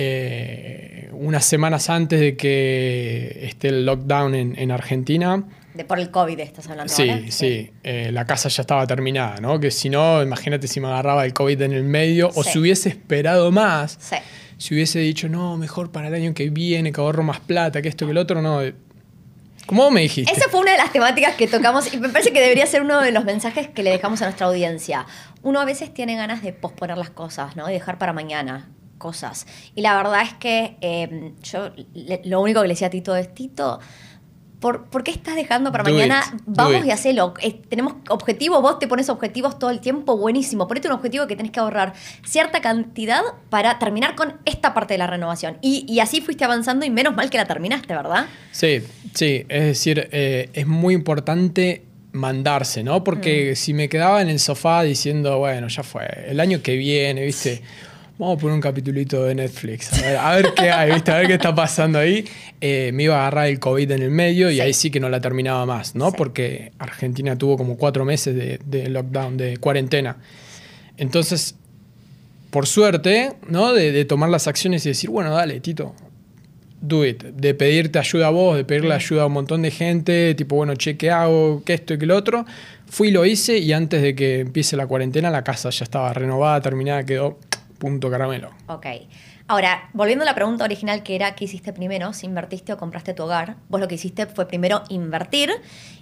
eh, 0.00 1.08
unas 1.12 1.44
semanas 1.44 1.90
antes 1.90 2.20
de 2.20 2.36
que 2.36 3.40
esté 3.42 3.68
el 3.68 3.84
lockdown 3.84 4.34
en, 4.34 4.54
en 4.58 4.70
Argentina, 4.70 5.42
De 5.74 5.84
por 5.84 5.98
el 5.98 6.10
COVID 6.10 6.38
estás 6.40 6.68
hablando 6.68 6.92
Sí, 6.92 7.10
ahora. 7.10 7.22
sí. 7.30 7.70
Eh, 7.82 8.10
la 8.12 8.24
casa 8.24 8.48
ya 8.48 8.60
estaba 8.62 8.86
terminada, 8.86 9.40
¿no? 9.40 9.58
Que 9.58 9.70
si 9.72 9.90
no, 9.90 10.22
imagínate 10.22 10.68
si 10.68 10.80
me 10.80 10.86
agarraba 10.86 11.24
el 11.24 11.32
COVID 11.32 11.62
en 11.62 11.72
el 11.72 11.82
medio 11.84 12.30
o 12.34 12.44
si 12.44 12.58
hubiese 12.60 12.88
esperado 12.88 13.50
más. 13.50 13.96
Sí. 14.00 14.16
Si 14.56 14.74
hubiese 14.74 14.98
dicho, 15.00 15.28
no, 15.28 15.56
mejor 15.56 15.90
para 15.90 16.08
el 16.08 16.14
año 16.14 16.32
que 16.34 16.48
viene, 16.50 16.92
que 16.92 17.00
ahorro 17.00 17.22
más 17.24 17.40
plata, 17.40 17.82
que 17.82 17.88
esto, 17.88 18.06
que 18.06 18.12
el 18.12 18.18
otro, 18.18 18.40
no. 18.40 18.62
eh, 18.62 18.74
vos 19.68 19.90
me 19.92 20.00
dijiste. 20.02 20.32
Esa 20.32 20.48
fue 20.48 20.60
una 20.60 20.72
de 20.72 20.78
las 20.78 20.92
temáticas 20.92 21.34
que 21.34 21.46
tocamos 21.48 21.92
y 21.92 21.98
me 21.98 22.08
parece 22.08 22.32
que 22.32 22.40
debería 22.40 22.66
ser 22.66 22.82
uno 22.82 23.00
de 23.00 23.10
los 23.12 23.24
mensajes 23.24 23.68
que 23.68 23.82
le 23.82 23.90
dejamos 23.90 24.22
a 24.22 24.26
nuestra 24.26 24.46
audiencia. 24.46 25.06
Uno 25.42 25.60
a 25.60 25.64
veces 25.64 25.92
tiene 25.92 26.16
ganas 26.16 26.42
de 26.42 26.52
posponer 26.52 26.98
las 26.98 27.10
cosas, 27.10 27.56
¿no? 27.56 27.66
De 27.66 27.72
dejar 27.72 27.98
para 27.98 28.12
mañana 28.12 28.68
cosas. 28.98 29.46
Y 29.74 29.80
la 29.80 29.96
verdad 29.96 30.22
es 30.22 30.34
que 30.34 30.76
eh, 30.80 31.32
yo 31.42 31.70
le- 31.94 32.20
lo 32.24 32.40
único 32.40 32.60
que 32.60 32.68
le 32.68 32.74
decía 32.74 32.88
a 32.88 32.90
Tito 32.90 33.16
es, 33.16 33.32
Tito, 33.32 33.78
¿por, 34.60 34.86
por 34.86 35.04
qué 35.04 35.12
estás 35.12 35.36
dejando 35.36 35.70
para 35.70 35.84
Do 35.84 35.92
mañana? 35.92 36.22
it, 36.34 36.40
Vamos 36.46 36.84
y 36.84 36.90
hacelo. 36.90 37.32
Eh, 37.40 37.60
tenemos 37.68 37.94
objetivos, 38.08 38.60
vos 38.60 38.78
te 38.80 38.88
pones 38.88 39.08
objetivos 39.08 39.58
todo 39.58 39.70
el 39.70 39.78
tiempo, 39.80 40.16
buenísimo. 40.16 40.66
Ponete 40.66 40.88
un 40.88 40.94
objetivo 40.94 41.26
que 41.28 41.36
tenés 41.36 41.52
que 41.52 41.60
ahorrar 41.60 41.92
cierta 42.26 42.60
cantidad 42.60 43.22
para 43.50 43.78
terminar 43.78 44.16
con 44.16 44.34
esta 44.44 44.74
parte 44.74 44.94
de 44.94 44.98
la 44.98 45.06
renovación. 45.06 45.58
Y, 45.62 45.84
y 45.88 46.00
así 46.00 46.20
fuiste 46.20 46.44
avanzando 46.44 46.84
y 46.84 46.90
menos 46.90 47.14
mal 47.14 47.30
que 47.30 47.38
la 47.38 47.44
terminaste, 47.46 47.94
¿verdad? 47.94 48.26
Sí, 48.50 48.82
sí, 49.14 49.46
es 49.48 49.64
decir, 49.64 50.08
eh, 50.10 50.50
es 50.52 50.66
muy 50.66 50.92
importante 50.94 51.84
mandarse, 52.10 52.82
¿no? 52.82 52.98
Mm. 52.98 53.04
Porque 53.04 53.54
si 53.54 53.74
me 53.74 53.88
quedaba 53.88 54.22
en 54.22 54.28
el 54.28 54.40
sofá 54.40 54.82
diciendo, 54.82 55.38
bueno, 55.38 55.68
ya 55.68 55.82
fue, 55.84 56.08
el 56.26 56.40
año 56.40 56.62
que 56.62 56.74
viene, 56.76 57.24
¿viste? 57.24 57.62
Vamos 58.18 58.36
a 58.36 58.40
poner 58.40 58.54
un 58.56 58.60
capitulito 58.60 59.22
de 59.24 59.34
Netflix, 59.36 59.92
a 59.92 60.02
ver, 60.02 60.16
a 60.16 60.34
ver 60.34 60.46
qué 60.56 60.70
hay, 60.72 60.92
¿viste? 60.92 61.12
A 61.12 61.18
ver 61.18 61.28
qué 61.28 61.34
está 61.34 61.54
pasando 61.54 62.00
ahí. 62.00 62.24
Eh, 62.60 62.90
me 62.92 63.04
iba 63.04 63.14
a 63.14 63.20
agarrar 63.20 63.46
el 63.46 63.60
COVID 63.60 63.88
en 63.92 64.02
el 64.02 64.10
medio 64.10 64.50
y 64.50 64.54
Sí. 64.56 64.60
ahí 64.60 64.72
sí 64.74 64.90
que 64.90 64.98
no 64.98 65.08
la 65.08 65.20
terminaba 65.20 65.64
más, 65.66 65.94
¿no? 65.94 66.10
Sí. 66.10 66.14
Porque 66.18 66.72
Argentina 66.80 67.38
tuvo 67.38 67.56
como 67.56 67.76
cuatro 67.76 68.04
meses 68.04 68.34
de, 68.34 68.58
de 68.64 68.88
lockdown, 68.88 69.36
de 69.36 69.58
cuarentena. 69.58 70.16
Entonces, 70.96 71.54
por 72.50 72.66
suerte, 72.66 73.34
¿no? 73.48 73.72
De, 73.72 73.92
de 73.92 74.04
tomar 74.04 74.30
las 74.30 74.48
acciones 74.48 74.84
y 74.86 74.88
decir, 74.88 75.10
bueno, 75.10 75.30
dale, 75.30 75.60
Tito, 75.60 75.94
do 76.80 77.06
it. 77.06 77.22
De 77.22 77.54
pedirte 77.54 78.00
ayuda 78.00 78.26
a 78.26 78.30
vos, 78.30 78.56
de 78.56 78.64
pedirle 78.64 78.94
ayuda 78.94 79.22
a 79.22 79.26
un 79.26 79.32
montón 79.34 79.62
de 79.62 79.70
gente, 79.70 80.34
tipo, 80.34 80.56
bueno, 80.56 80.74
che, 80.74 80.96
¿qué 80.96 81.12
hago? 81.12 81.62
¿Qué 81.64 81.74
esto 81.74 81.94
y 81.94 81.98
qué 81.98 82.06
lo 82.06 82.16
otro? 82.16 82.44
Fui 82.88 83.08
y 83.08 83.10
lo 83.12 83.24
hice 83.24 83.58
y 83.58 83.72
antes 83.72 84.02
de 84.02 84.16
que 84.16 84.40
empiece 84.40 84.76
la 84.76 84.88
cuarentena, 84.88 85.30
la 85.30 85.44
casa 85.44 85.70
ya 85.70 85.84
estaba 85.84 86.12
renovada, 86.12 86.60
terminada, 86.62 87.04
quedó 87.04 87.38
punto 87.78 88.10
caramelo. 88.10 88.50
Ok. 88.66 88.86
Ahora, 89.46 89.88
volviendo 89.94 90.24
a 90.24 90.26
la 90.26 90.34
pregunta 90.34 90.64
original 90.64 91.02
que 91.02 91.14
era, 91.14 91.34
¿qué 91.34 91.46
hiciste 91.46 91.72
primero? 91.72 92.12
Si 92.12 92.26
invertiste 92.26 92.72
o 92.72 92.76
compraste 92.76 93.14
tu 93.14 93.22
hogar. 93.22 93.56
Vos 93.68 93.80
lo 93.80 93.88
que 93.88 93.94
hiciste 93.94 94.26
fue 94.26 94.46
primero 94.46 94.82
invertir 94.90 95.50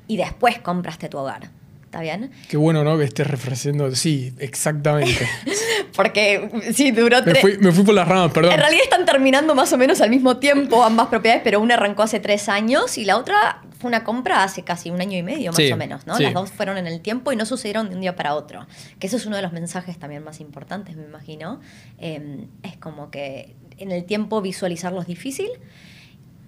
y 0.09 0.17
después 0.17 0.59
compraste 0.59 1.09
tu 1.09 1.19
hogar. 1.19 1.51
¿Está 1.85 2.01
bien? 2.01 2.33
Qué 2.49 2.57
bueno, 2.57 2.83
¿no? 2.83 2.99
Que 2.99 3.05
estés 3.05 3.27
refrescando. 3.27 3.95
Sí, 3.95 4.35
exactamente. 4.39 5.29
Porque 5.97 6.51
sí, 6.75 6.91
duró 6.91 7.19
me, 7.19 7.23
tres... 7.23 7.41
fui, 7.41 7.59
me 7.59 7.71
fui 7.71 7.85
por 7.85 7.95
las 7.95 8.09
ramas, 8.09 8.33
perdón. 8.33 8.53
En 8.53 8.59
realidad 8.59 8.83
están 8.83 9.07
terminando 9.07 9.55
más 9.55 9.73
o 9.73 9.79
menos 9.79 10.01
al 10.01 10.11
mismo 10.11 10.39
tiempo 10.39 10.83
ambas 10.83 11.07
propiedades, 11.07 11.43
pero 11.45 11.61
una 11.61 11.75
arrancó 11.75 12.03
hace 12.03 12.19
tres 12.19 12.49
años 12.49 12.99
y 12.99 13.05
la 13.05 13.17
otra 13.17 13.63
una 13.87 14.05
compra 14.05 14.43
hace 14.43 14.63
casi 14.63 14.91
un 14.91 15.01
año 15.01 15.17
y 15.17 15.23
medio, 15.23 15.51
más 15.53 15.57
Sí, 15.57 15.71
o 15.73 15.77
menos, 15.77 16.07
¿no? 16.07 16.17
sí. 16.17 16.25
Las 16.25 16.35
dos 16.35 16.51
fueron 16.51 16.77
en 16.79 16.87
el 16.87 17.01
tiempo 17.01 17.33
y 17.33 17.37
no 17.37 17.47
sucedieron 17.47 17.89
de 17.89 17.95
un 17.95 18.01
día 18.01 18.17
para 18.17 18.35
otro. 18.35 18.67
Que 18.99 19.07
eso 19.07 19.17
es 19.17 19.27
uno 19.27 19.37
de 19.37 19.43
los 19.43 19.53
mensajes 19.53 19.99
también 19.99 20.23
más 20.25 20.41
importantes, 20.41 20.97
me 20.97 21.05
imagino. 21.05 21.61
Eh, 21.99 22.47
es 22.63 22.77
como 22.77 23.11
que 23.11 23.55
en 23.79 23.91
el 23.93 24.05
tiempo 24.05 24.41
visualizarlo 24.43 25.01
es 25.01 25.07
difícil. 25.07 25.49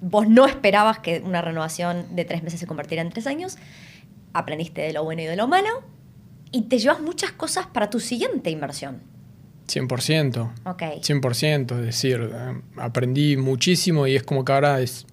Vos 0.00 0.28
no 0.28 0.46
esperabas 0.46 0.98
que 1.00 1.20
una 1.24 1.42
renovación 1.42 2.14
de 2.14 2.24
tres 2.24 2.42
meses 2.42 2.60
se 2.60 2.66
convirtiera 2.66 3.02
en 3.02 3.10
tres 3.10 3.26
años. 3.26 3.56
Aprendiste 4.32 4.82
de 4.82 4.92
lo 4.92 5.04
bueno 5.04 5.22
y 5.22 5.26
de 5.26 5.36
lo 5.36 5.48
malo. 5.48 5.68
Y 6.52 6.62
te 6.62 6.78
llevas 6.78 7.00
muchas 7.00 7.32
cosas 7.32 7.66
para 7.66 7.90
tu 7.90 8.00
siguiente 8.00 8.50
inversión. 8.50 9.02
100%. 9.66 10.50
Ok. 10.64 10.82
100%, 11.02 11.78
es 11.78 11.84
decir, 11.84 12.30
eh, 12.32 12.60
aprendí 12.78 13.36
muchísimo 13.36 14.06
y 14.06 14.16
es 14.16 14.22
como 14.22 14.44
que 14.44 14.52
ahora 14.52 14.80
es... 14.80 15.06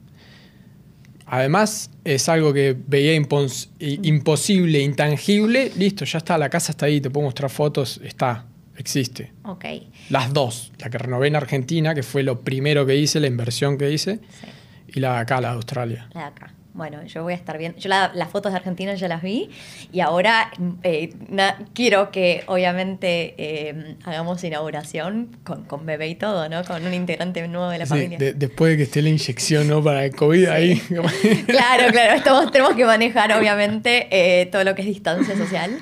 Además, 1.28 1.90
es 2.04 2.30
algo 2.30 2.54
que 2.54 2.76
veía 2.88 3.14
i- 3.16 4.00
imposible, 4.08 4.80
intangible. 4.80 5.72
Listo, 5.78 6.06
ya 6.06 6.20
está, 6.20 6.38
la 6.38 6.50
casa 6.50 6.72
está 6.72 6.86
ahí, 6.86 7.02
te 7.02 7.10
puedo 7.10 7.26
mostrar 7.26 7.50
fotos, 7.50 8.00
está, 8.04 8.46
existe. 8.78 9.34
Ok. 9.44 9.66
Las 10.10 10.32
dos, 10.34 10.72
la 10.80 10.90
que 10.90 10.98
renové 10.98 11.28
en 11.28 11.36
Argentina, 11.36 11.96
que 11.96 12.04
fue 12.04 12.22
lo 12.24 12.42
primero 12.42 12.86
que 12.86 12.96
hice, 12.96 13.20
la 13.20 13.28
inversión 13.28 13.78
que 13.78 13.92
hice, 13.92 14.20
Sí. 14.40 14.48
y 14.96 15.00
la 15.00 15.14
de 15.14 15.20
acá, 15.20 15.42
la 15.42 15.50
de 15.50 15.56
Australia. 15.56 16.10
La 16.14 16.22
de 16.22 16.28
acá. 16.28 16.54
Bueno, 16.76 17.02
yo 17.06 17.24
voy 17.24 17.32
a 17.32 17.36
estar 17.38 17.58
bien. 17.58 17.74
Yo 17.78 17.88
la- 17.88 18.12
las 18.14 18.30
fotos 18.30 18.52
de 18.52 18.58
Argentina 18.58 18.94
ya 18.96 19.08
las 19.08 19.22
vi 19.22 19.50
y 19.94 20.02
ahora 20.02 20.52
eh, 20.84 21.14
na- 21.30 21.58
quiero 21.74 22.12
que 22.12 22.44
obviamente 22.48 23.34
eh, 23.38 23.96
hagamos 24.04 24.44
inauguración 24.44 25.38
con, 25.46 25.64
con 25.64 25.86
bebé 25.86 26.10
y 26.10 26.16
todo, 26.16 26.50
¿no? 26.50 26.66
Con 26.66 26.86
un 26.86 26.94
integrante 26.94 27.48
nuevo 27.48 27.70
de 27.70 27.78
la 27.78 27.86
Sí, 27.86 27.90
familia. 27.92 28.18
de- 28.18 28.34
después 28.34 28.72
de 28.72 28.78
que 28.78 28.84
esté 28.84 29.02
la 29.02 29.08
inyección 29.10 29.70
¿no? 29.70 29.82
para 29.82 30.04
el 30.04 30.14
COVID 30.14 30.48
ahí. 30.50 30.82
Claro, 31.48 31.92
claro. 31.94 32.14
Estamos, 32.18 32.52
tenemos 32.52 32.76
que 32.76 32.84
manejar 32.86 33.32
obviamente 33.32 34.08
eh, 34.12 34.48
todo 34.48 34.64
lo 34.66 34.76
que 34.76 34.82
es 34.82 34.88
distancia 34.88 35.36
social. 35.38 35.80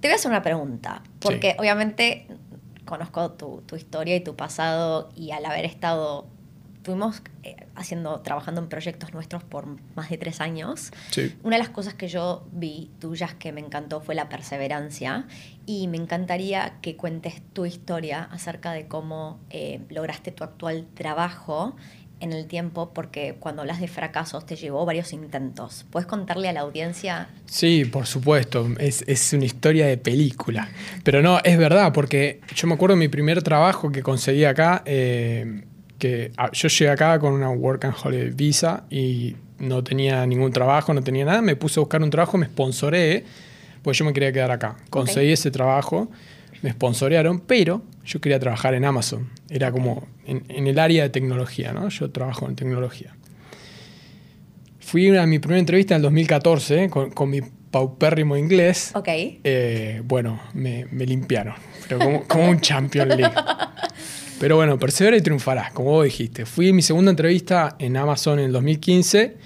Te 0.00 0.06
voy 0.08 0.12
a 0.12 0.14
hacer 0.16 0.30
una 0.30 0.42
pregunta, 0.42 1.02
porque 1.20 1.50
Sí. 1.52 1.56
obviamente 1.58 2.28
conozco 2.84 3.32
tu, 3.32 3.62
tu 3.66 3.74
historia 3.76 4.14
y 4.14 4.20
tu 4.20 4.36
pasado 4.36 5.08
y 5.16 5.32
al 5.32 5.44
haber 5.46 5.64
estado, 5.64 6.28
fuimos 6.84 7.22
eh, 7.42 7.56
haciendo, 7.74 8.20
trabajando 8.20 8.60
en 8.60 8.68
proyectos 8.68 9.12
nuestros 9.12 9.42
por 9.42 9.66
más 9.96 10.10
de 10.10 10.18
tres 10.18 10.40
años. 10.40 10.92
sí. 11.10 11.34
Una 11.42 11.56
de 11.56 11.62
las 11.62 11.70
cosas 11.70 11.94
que 11.94 12.08
yo 12.08 12.46
vi 12.52 12.90
tuyas 13.00 13.34
que 13.34 13.52
me 13.52 13.60
encantó 13.60 14.00
fue 14.00 14.14
la 14.14 14.28
perseverancia 14.28 15.26
y 15.66 15.88
me 15.88 15.96
encantaría 15.96 16.74
que 16.82 16.96
cuentes 16.96 17.42
tu 17.52 17.64
historia 17.66 18.28
acerca 18.30 18.72
de 18.72 18.86
cómo 18.86 19.40
eh, 19.50 19.80
lograste 19.88 20.30
tu 20.30 20.44
actual 20.44 20.86
trabajo 20.94 21.74
en 22.20 22.32
el 22.32 22.46
tiempo, 22.46 22.92
porque 22.94 23.36
cuando 23.38 23.62
hablas 23.62 23.80
de 23.80 23.88
fracasos 23.88 24.46
te 24.46 24.56
llevó 24.56 24.84
varios 24.86 25.12
intentos. 25.12 25.84
¿Puedes 25.90 26.06
contarle 26.06 26.48
a 26.48 26.52
la 26.52 26.60
audiencia? 26.60 27.28
Sí, 27.46 27.84
por 27.84 28.06
supuesto, 28.06 28.68
es, 28.78 29.04
es 29.06 29.32
una 29.32 29.44
historia 29.44 29.86
de 29.86 29.98
película. 29.98 30.68
Pero 31.02 31.22
no, 31.22 31.40
es 31.44 31.58
verdad, 31.58 31.92
porque 31.92 32.40
yo 32.54 32.66
me 32.66 32.74
acuerdo 32.74 32.94
de 32.94 33.00
mi 33.00 33.08
primer 33.08 33.42
trabajo 33.42 33.90
que 33.90 34.02
conseguí 34.02 34.44
acá, 34.44 34.82
eh, 34.86 35.64
que 35.98 36.32
yo 36.52 36.68
llegué 36.68 36.90
acá 36.90 37.18
con 37.18 37.32
una 37.32 37.50
Work 37.50 37.84
and 37.84 37.94
Holiday 38.02 38.30
Visa 38.30 38.84
y 38.90 39.36
no 39.58 39.84
tenía 39.84 40.26
ningún 40.26 40.52
trabajo, 40.52 40.92
no 40.92 41.02
tenía 41.02 41.24
nada, 41.24 41.42
me 41.42 41.56
puse 41.56 41.78
a 41.78 41.82
buscar 41.82 42.02
un 42.02 42.10
trabajo, 42.10 42.38
me 42.38 42.46
sponsoré, 42.46 43.24
pues 43.82 43.98
yo 43.98 44.04
me 44.04 44.12
quería 44.12 44.32
quedar 44.32 44.50
acá. 44.50 44.76
Conseguí 44.90 45.32
ese 45.32 45.50
trabajo, 45.50 46.10
me 46.62 46.70
sponsorearon, 46.72 47.40
pero 47.40 47.82
yo 48.04 48.20
quería 48.20 48.38
trabajar 48.38 48.74
en 48.74 48.84
Amazon, 48.84 49.30
era 49.48 49.70
como 49.70 50.06
en, 50.26 50.44
en 50.48 50.66
el 50.66 50.78
área 50.78 51.02
de 51.04 51.10
tecnología, 51.10 51.72
¿no? 51.72 51.88
Yo 51.88 52.10
trabajo 52.10 52.48
en 52.48 52.56
tecnología. 52.56 53.14
Fui 54.80 55.16
a 55.16 55.26
mi 55.26 55.38
primera 55.38 55.58
entrevista 55.58 55.94
en 55.94 56.00
el 56.00 56.02
2014 56.02 56.90
con, 56.90 57.10
con 57.10 57.30
mi 57.30 57.40
paupérrimo 57.74 58.36
inglés. 58.36 58.92
Ok. 58.94 59.08
Eh, 59.08 60.02
bueno, 60.04 60.40
me, 60.52 60.86
me 60.92 61.06
limpiaron, 61.06 61.54
pero 61.88 61.98
como, 61.98 62.24
como 62.24 62.50
un 62.50 62.60
Champion 62.60 63.08
League. 63.08 63.34
Pero 64.44 64.56
bueno, 64.56 64.78
persevera 64.78 65.16
y 65.16 65.22
triunfarás, 65.22 65.72
como 65.72 65.92
vos 65.92 66.04
dijiste. 66.04 66.44
Fui 66.44 66.68
en 66.68 66.76
mi 66.76 66.82
segunda 66.82 67.10
entrevista 67.10 67.76
en 67.78 67.96
Amazon 67.96 68.38
en 68.38 68.44
el 68.44 68.52
2015, 68.52 69.36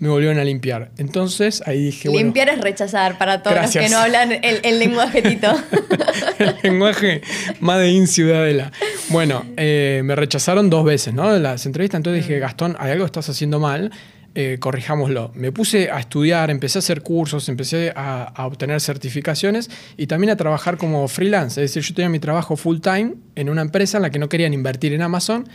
me 0.00 0.08
volvieron 0.08 0.40
a 0.40 0.42
limpiar. 0.42 0.90
Entonces 0.98 1.62
ahí 1.64 1.84
dije, 1.84 2.08
bueno, 2.08 2.24
Limpiar 2.24 2.48
es 2.48 2.60
rechazar 2.60 3.18
para 3.18 3.40
todos 3.44 3.56
los 3.62 3.70
que 3.70 3.88
no 3.88 3.98
hablan 3.98 4.32
el, 4.32 4.58
el 4.64 4.80
lenguaje 4.80 5.22
Tito. 5.22 5.54
el 6.40 6.56
lenguaje 6.64 7.22
más 7.60 7.78
de 7.78 7.90
in 7.90 8.08
Ciudadela. 8.08 8.72
Bueno, 9.10 9.46
eh, 9.56 10.00
me 10.04 10.16
rechazaron 10.16 10.70
dos 10.70 10.84
veces, 10.84 11.14
¿no? 11.14 11.38
Las 11.38 11.64
entrevistas, 11.64 12.00
entonces 12.00 12.24
Mm. 12.24 12.26
dije, 12.26 12.40
Gastón, 12.40 12.76
hay 12.80 12.90
algo 12.90 13.04
que 13.04 13.10
estás 13.10 13.28
haciendo 13.28 13.60
mal, 13.60 13.92
eh, 14.38 14.58
corrijámoslo. 14.60 15.32
Me 15.34 15.50
puse 15.50 15.90
a 15.90 15.98
estudiar, 15.98 16.50
empecé 16.50 16.76
a 16.76 16.80
hacer 16.80 17.00
cursos, 17.00 17.48
empecé 17.48 17.90
a, 17.96 18.24
a 18.24 18.46
obtener 18.46 18.82
certificaciones 18.82 19.70
y 19.96 20.06
también 20.08 20.30
a 20.30 20.36
trabajar 20.36 20.76
como 20.76 21.08
freelance. 21.08 21.64
Es 21.64 21.70
decir, 21.70 21.88
yo 21.88 21.94
tenía 21.94 22.10
mi 22.10 22.18
trabajo 22.18 22.54
full 22.54 22.80
time 22.80 23.14
en 23.34 23.48
una 23.48 23.62
empresa 23.62 23.96
en 23.96 24.02
la 24.02 24.10
que 24.10 24.18
no 24.18 24.28
querían 24.28 24.52
invertir 24.52 24.92
en 24.92 25.00
Amazon. 25.00 25.48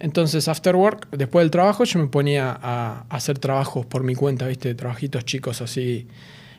Entonces, 0.00 0.48
after 0.48 0.76
work, 0.76 1.08
después 1.12 1.44
del 1.44 1.50
trabajo, 1.50 1.84
yo 1.84 1.98
me 1.98 2.08
ponía 2.08 2.50
a, 2.50 3.06
a 3.08 3.16
hacer 3.16 3.38
trabajos 3.38 3.86
por 3.86 4.04
mi 4.04 4.14
cuenta, 4.14 4.46
¿viste? 4.46 4.74
Trabajitos 4.74 5.24
chicos 5.24 5.62
así, 5.62 6.06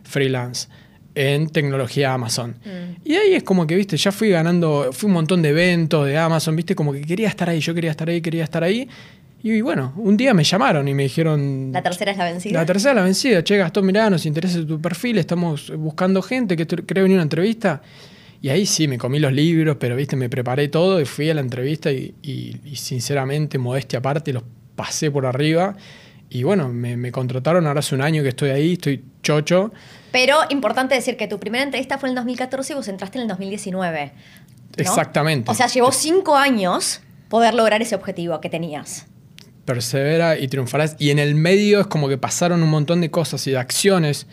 freelance, 0.02 0.70
en 1.14 1.50
tecnología 1.50 2.14
Amazon. 2.14 2.58
Mm. 2.64 3.02
Y 3.04 3.16
ahí 3.16 3.34
es 3.34 3.44
como 3.44 3.66
que, 3.66 3.76
viste, 3.76 3.98
ya 3.98 4.12
fui 4.12 4.30
ganando, 4.30 4.90
fui 4.94 5.08
un 5.08 5.14
montón 5.14 5.42
de 5.42 5.50
eventos 5.50 6.06
de 6.06 6.16
Amazon, 6.16 6.56
viste, 6.56 6.76
como 6.76 6.94
que 6.94 7.02
quería 7.02 7.28
estar 7.28 7.50
ahí, 7.50 7.60
yo 7.60 7.74
quería 7.74 7.92
estar 7.92 8.08
ahí, 8.08 8.22
quería 8.22 8.44
estar 8.44 8.64
ahí. 8.64 8.88
Y 9.44 9.62
bueno, 9.62 9.94
un 9.98 10.17
día 10.17 10.34
me 10.34 10.44
llamaron 10.44 10.88
y 10.88 10.94
me 10.94 11.03
dijeron... 11.03 11.70
La 11.72 11.84
tercera 11.84 12.12
es 12.12 12.17
la 12.17 12.25
vencida. 12.25 12.60
La 12.60 12.65
tercera 12.65 12.94
la 12.96 13.03
vencida. 13.03 13.44
Che, 13.44 13.56
Gastón, 13.58 13.86
mirá, 13.86 14.10
nos 14.10 14.25
interesa 14.25 14.65
tu 14.65 14.82
perfil, 14.82 15.17
estamos 15.20 15.72
buscando 15.77 16.22
gente 16.22 16.58
que 16.58 16.65
quiere 16.65 17.01
venir 17.03 17.15
a 17.15 17.20
una 17.20 17.24
entrevista. 17.24 17.82
Y 18.41 18.50
ahí 18.50 18.65
sí, 18.65 18.88
me 18.88 18.98
comí 18.98 19.20
los 19.20 19.32
libros, 19.32 19.77
pero 19.79 19.96
viste, 19.96 20.15
me 20.15 20.27
preparé 20.29 20.67
todo 20.67 21.00
y 21.00 21.06
fui 21.06 21.29
a 21.29 21.34
la 21.34 21.41
entrevista 21.41 21.91
y, 21.91 22.13
y- 22.22 22.60
y 22.65 22.75
sinceramente, 22.75 23.58
modestia 23.58 24.00
aparte, 24.00 24.34
los 24.34 24.44
pasé 24.75 25.10
por 25.12 25.25
arriba. 25.25 25.75
y 26.29 26.44
bueno, 26.44 26.67
me, 26.70 26.98
me 26.98 27.12
contrataron, 27.12 27.65
ahora 27.67 27.79
hace 27.79 27.96
un 27.96 28.01
año 28.01 28.22
que 28.22 28.29
estoy 28.29 28.50
ahí, 28.50 28.74
estoy 28.74 29.03
chocho. 29.24 29.72
Pero 30.12 30.36
importante 30.50 30.94
decir 30.94 31.15
que 31.15 31.27
tu 31.27 31.39
primera 31.39 31.63
entrevista 31.63 31.98
fue 31.98 32.10
en 32.10 32.12
el 32.12 32.15
2014 32.17 32.74
y 32.74 32.75
vos 32.75 32.88
entraste 32.88 33.17
en 33.20 33.22
el 33.24 33.27
2019. 33.29 34.12
¿no? 34.13 34.82
Exactamente. 34.82 35.50
O 35.50 35.53
sea, 35.53 35.67
llevó 35.67 35.91
cinco 35.91 36.36
años 36.36 37.01
poder 37.29 37.53
lograr 37.53 37.82
ese 37.82 37.96
objetivo 37.96 38.39
que 38.41 38.50
tenías. 38.50 39.08
Persevera 39.68 40.40
y 40.40 40.48
triunfarás. 40.48 40.96
Y 40.98 41.12
en 41.12 41.20
el 41.20 41.36
medio 41.36 41.82
es 41.82 41.88
como 41.88 42.10
que 42.10 42.18
pasaron 42.18 42.64
un 42.64 42.70
montón 42.70 43.02
de 43.02 43.12
cosas 43.12 43.46
y 43.46 43.52
de 43.52 43.58
acciones 43.60 44.26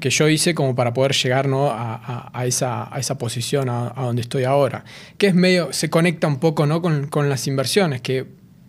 que 0.00 0.10
yo 0.10 0.28
hice 0.28 0.54
como 0.54 0.74
para 0.74 0.92
poder 0.92 1.12
llegar 1.12 1.48
¿no? 1.48 1.70
a, 1.70 2.44
esa, 2.44 2.94
a 2.94 2.98
esa 2.98 3.16
posición, 3.16 3.68
a, 3.68 3.92
a 3.94 4.04
donde 4.04 4.22
estoy 4.22 4.44
ahora. 4.44 4.84
Que 5.16 5.28
es 5.28 5.34
medio, 5.34 5.72
se 5.72 5.88
conecta 5.88 6.26
un 6.26 6.38
poco 6.38 6.66
¿no? 6.66 6.82
con, 6.82 7.06
con 7.06 7.28
las 7.28 7.46
inversiones, 7.46 8.00
que 8.00 8.26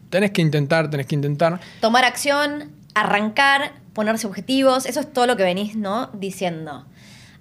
tenés 0.10 0.32
que 0.32 0.42
intentar, 0.42 0.90
tenés 0.90 1.08
que 1.08 1.16
intentar. 1.16 1.60
Tomar 1.82 2.06
acción, 2.06 2.72
arrancar, 2.94 3.74
ponerse 3.94 4.28
objetivos, 4.28 4.86
eso 4.86 5.00
es 5.00 5.12
todo 5.12 5.26
lo 5.28 5.36
que 5.36 5.44
venís 5.44 5.76
¿no? 5.76 6.12
diciendo. 6.14 6.86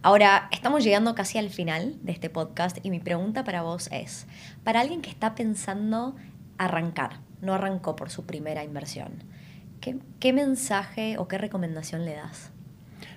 Ahora, 0.00 0.48
estamos 0.50 0.82
llegando 0.82 1.14
casi 1.14 1.38
al 1.38 1.50
final 1.50 1.94
de 2.02 2.12
este 2.12 2.30
podcast 2.30 2.78
y 2.82 2.90
mi 2.90 2.98
pregunta 2.98 3.44
para 3.44 3.62
vos 3.62 3.88
es, 3.92 4.26
para 4.64 4.80
alguien 4.80 5.02
que 5.02 5.10
está 5.10 5.34
pensando 5.34 6.16
arrancar, 6.58 7.20
no 7.42 7.52
arrancó 7.54 7.94
por 7.96 8.08
su 8.08 8.24
primera 8.24 8.64
inversión, 8.64 9.08
¿qué, 10.20 10.32
mensaje 10.32 11.18
o 11.18 11.28
qué 11.28 11.36
recomendación 11.38 12.04
le 12.06 12.14
das? 12.14 12.50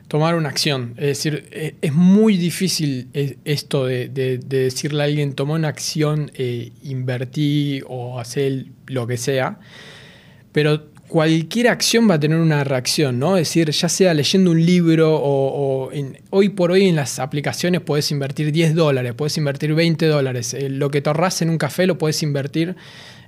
tomar 0.08 0.36
una 0.36 0.50
acción. 0.50 0.94
Es 0.98 1.08
decir, 1.18 1.48
eh, 1.52 1.76
es 1.82 1.92
muy 1.94 2.38
difícil 2.38 3.08
eh, 3.16 3.38
esto 3.44 3.86
de, 3.86 4.08
de- 4.08 4.38
de 4.38 4.60
decirle 4.66 5.02
a 5.02 5.06
alguien, 5.06 5.34
toma 5.34 5.56
una 5.56 5.68
acción, 5.68 6.32
eh, 6.36 6.72
invertí 6.84 7.82
o 7.88 8.20
hacer 8.20 8.68
lo 8.86 9.08
que 9.08 9.18
sea, 9.18 9.60
pero 10.52 10.86
cualquier 11.08 11.70
acción 11.70 12.08
va 12.10 12.16
a 12.16 12.20
tener 12.20 12.38
una 12.38 12.64
reacción, 12.64 13.18
¿no? 13.20 13.36
Es 13.38 13.48
decir, 13.50 13.72
ya 13.72 13.90
sea 13.90 14.14
leyendo 14.14 14.52
un 14.52 14.64
libro 14.64 15.16
o, 15.16 15.92
hoy 16.30 16.50
por 16.50 16.72
hoy 16.72 16.88
en 16.88 16.96
las 16.96 17.18
aplicaciones 17.20 17.82
puedes 17.82 18.12
invertir 18.12 18.52
10 18.52 18.76
dólares, 18.76 19.14
puedes 19.16 19.38
invertir 19.38 19.74
20 19.74 20.06
dólares, 20.06 20.54
Eh, 20.54 20.70
lo 20.70 20.90
que 20.92 21.02
te 21.02 21.10
ahorras 21.10 21.42
en 21.42 21.50
un 21.50 21.58
café 21.58 21.88
lo 21.88 21.98
puedes 21.98 22.22
invertir 22.24 22.76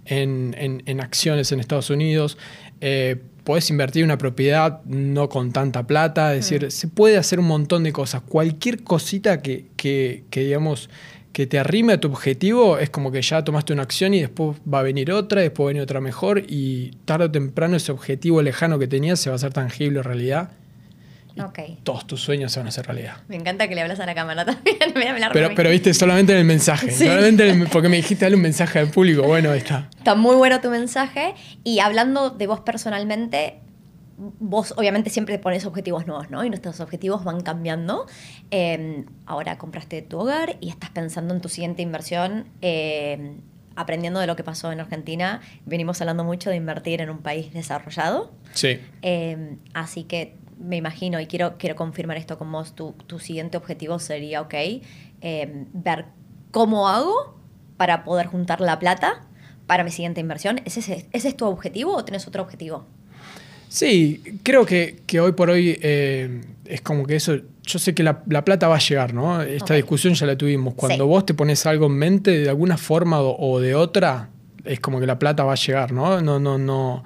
en, 0.08 0.56
en- 0.58 0.84
en 0.86 1.02
acciones 1.02 1.52
en 1.52 1.60
Estados 1.60 1.90
Unidos. 1.90 2.38
Eh, 2.82 3.18
puedes 3.44 3.70
invertir 3.70 4.02
en 4.04 4.08
una 4.08 4.18
propiedad 4.18 4.82
no 4.86 5.30
con 5.30 5.52
tanta 5.54 5.88
plata, 5.88 6.34
es 6.36 6.50
decir, 6.50 6.72
se 6.72 6.88
puede 6.88 7.18
hacer 7.18 7.40
un 7.40 7.48
montón 7.48 7.84
de 7.84 7.94
cosas. 7.94 8.22
Cualquier 8.22 8.84
cosita 8.84 9.42
que, 9.42 9.66
que- 9.78 10.24
que, 10.30 10.42
digamos, 10.42 10.90
que 11.32 11.46
te 11.46 11.60
arrime 11.60 11.94
a 11.94 12.00
tu 12.00 12.08
objetivo 12.08 12.78
es 12.80 12.90
como 12.90 13.12
que 13.12 13.22
ya 13.22 13.44
tomaste 13.44 13.72
una 13.72 13.84
acción 13.84 14.14
y 14.14 14.20
después 14.22 14.58
va 14.72 14.80
a 14.80 14.84
venir 14.84 15.12
otra, 15.12 15.42
después 15.42 15.66
va 15.66 15.70
a 15.70 15.72
venir 15.74 15.84
otra 15.84 16.02
mejor 16.02 16.44
y 16.48 16.92
tarde 17.06 17.26
o 17.26 17.32
temprano 17.32 17.76
ese 17.78 17.92
objetivo 17.92 18.42
lejano 18.42 18.80
que 18.80 18.88
tenías 18.88 19.20
se 19.20 19.30
va 19.30 19.36
a 19.36 19.38
hacer 19.38 19.54
tangible 19.54 20.00
en 20.00 20.04
realidad. 20.04 20.50
Todos 21.84 22.06
tus 22.08 22.22
sueños 22.22 22.52
se 22.52 22.60
van 22.60 22.68
a 22.68 22.70
hacer 22.70 22.86
realidad. 22.86 23.18
Me 23.28 23.36
encanta 23.36 23.68
que 23.68 23.76
le 23.76 23.82
hablas 23.82 24.00
a 24.00 24.06
la 24.06 24.16
cámara 24.16 24.46
también. 24.46 24.78
Pero, 25.34 25.50
pero 25.56 25.70
viste, 25.70 25.94
solamente 25.94 26.34
en 26.34 26.40
el 26.40 26.46
mensaje. 26.46 26.92
Sí. 26.92 27.06
Solamente 27.06 27.50
el- 27.50 27.68
porque 27.68 27.90
me 27.90 27.98
dijiste 27.98 28.26
darle 28.26 28.38
un 28.38 28.44
mensaje 28.44 28.80
al 28.80 28.90
público. 28.90 29.24
Bueno, 29.24 29.52
ahí 29.52 29.60
está. 29.60 29.90
Está 29.98 30.16
muy 30.16 30.36
bueno 30.36 30.60
tu 30.62 30.70
mensaje. 30.70 31.34
Y 31.64 31.80
hablando 31.80 32.30
de 32.32 32.48
vos 32.48 32.60
personalmente, 32.62 33.60
vos 34.18 34.74
obviamente 34.78 35.10
siempre 35.10 35.38
pones 35.40 35.66
objetivos 35.66 36.08
nuevos, 36.08 36.30
¿no? 36.32 36.44
Y 36.44 36.50
nuestros 36.50 36.80
objetivos 36.80 37.24
van 37.24 37.42
cambiando. 37.42 38.08
Eh, 38.52 39.06
ahora 39.26 39.58
compraste 39.58 40.02
tu 40.02 40.20
hogar 40.20 40.58
y 40.60 40.70
estás 40.70 40.90
pensando 40.90 41.34
en 41.34 41.42
tu 41.42 41.50
siguiente 41.50 41.82
inversión. 41.82 42.46
eh, 42.62 43.36
aprendiendo 43.80 44.20
de 44.20 44.26
lo 44.26 44.36
que 44.36 44.44
pasó 44.44 44.72
en 44.72 44.80
Argentina, 44.80 45.40
venimos 45.68 46.02
hablando 46.02 46.24
mucho 46.24 46.50
de 46.50 46.56
invertir 46.56 47.00
en 47.00 47.12
un 47.12 47.20
país 47.20 47.54
desarrollado. 47.54 48.32
Sí. 48.54 48.80
Eh, 49.04 49.58
así 49.76 50.04
que 50.04 50.34
me 50.60 50.78
imagino, 50.78 51.20
y 51.20 51.28
quiero, 51.28 51.58
quiero 51.58 51.76
confirmar 51.76 52.18
esto 52.18 52.38
con 52.38 52.52
vos, 52.52 52.74
tu, 52.76 52.94
tu 53.06 53.20
siguiente 53.20 53.58
objetivo 53.58 54.00
sería, 54.00 54.42
ok, 54.42 54.54
eh, 55.22 55.66
ver 55.74 56.06
cómo 56.52 56.88
hago 56.90 57.38
para 57.78 58.04
poder 58.04 58.28
juntar 58.28 58.60
la 58.62 58.80
plata 58.80 59.24
para 59.68 59.84
mi 59.84 59.92
siguiente 59.92 60.20
inversión. 60.22 60.62
¿Ese, 60.66 60.80
es- 60.80 61.06
ese 61.12 61.28
es 61.28 61.38
tu 61.38 61.46
objetivo 61.46 61.96
o 61.96 62.04
tienes 62.06 62.28
otro 62.28 62.42
objetivo? 62.42 62.86
Sí, 63.70 64.22
creo 64.44 64.66
que, 64.66 65.02
que 65.06 65.20
hoy 65.20 65.34
por 65.34 65.50
hoy 65.50 65.78
eh, 65.82 66.42
es 66.66 66.82
como 66.82 67.06
que 67.06 67.18
eso. 67.18 67.36
Yo 67.64 67.80
sé 67.80 67.94
que 67.94 68.02
la, 68.02 68.24
la 68.28 68.46
plata 68.46 68.70
va 68.70 68.78
a 68.78 68.80
llegar, 68.80 69.14
¿no? 69.14 69.42
Esta 69.42 69.74
discusión 69.74 70.14
ya 70.14 70.26
la 70.26 70.38
tuvimos. 70.38 70.74
Cuando 70.76 71.04
Sí. 71.04 71.10
vos 71.10 71.26
te 71.26 71.34
pones 71.34 71.66
algo 71.66 71.88
en 71.88 71.98
mente, 71.98 72.32
de 72.40 72.50
alguna 72.50 72.78
forma 72.78 73.20
o, 73.20 73.36
o 73.38 73.60
de 73.60 73.76
otra, 73.76 74.30
es 74.64 74.80
como 74.80 75.02
que 75.02 75.06
la 75.06 75.20
plata 75.20 75.44
va 75.44 75.52
a 75.52 75.58
llegar, 75.58 75.92
¿no? 75.92 76.22
No, 76.22 76.40
no, 76.40 76.58
no. 76.58 77.04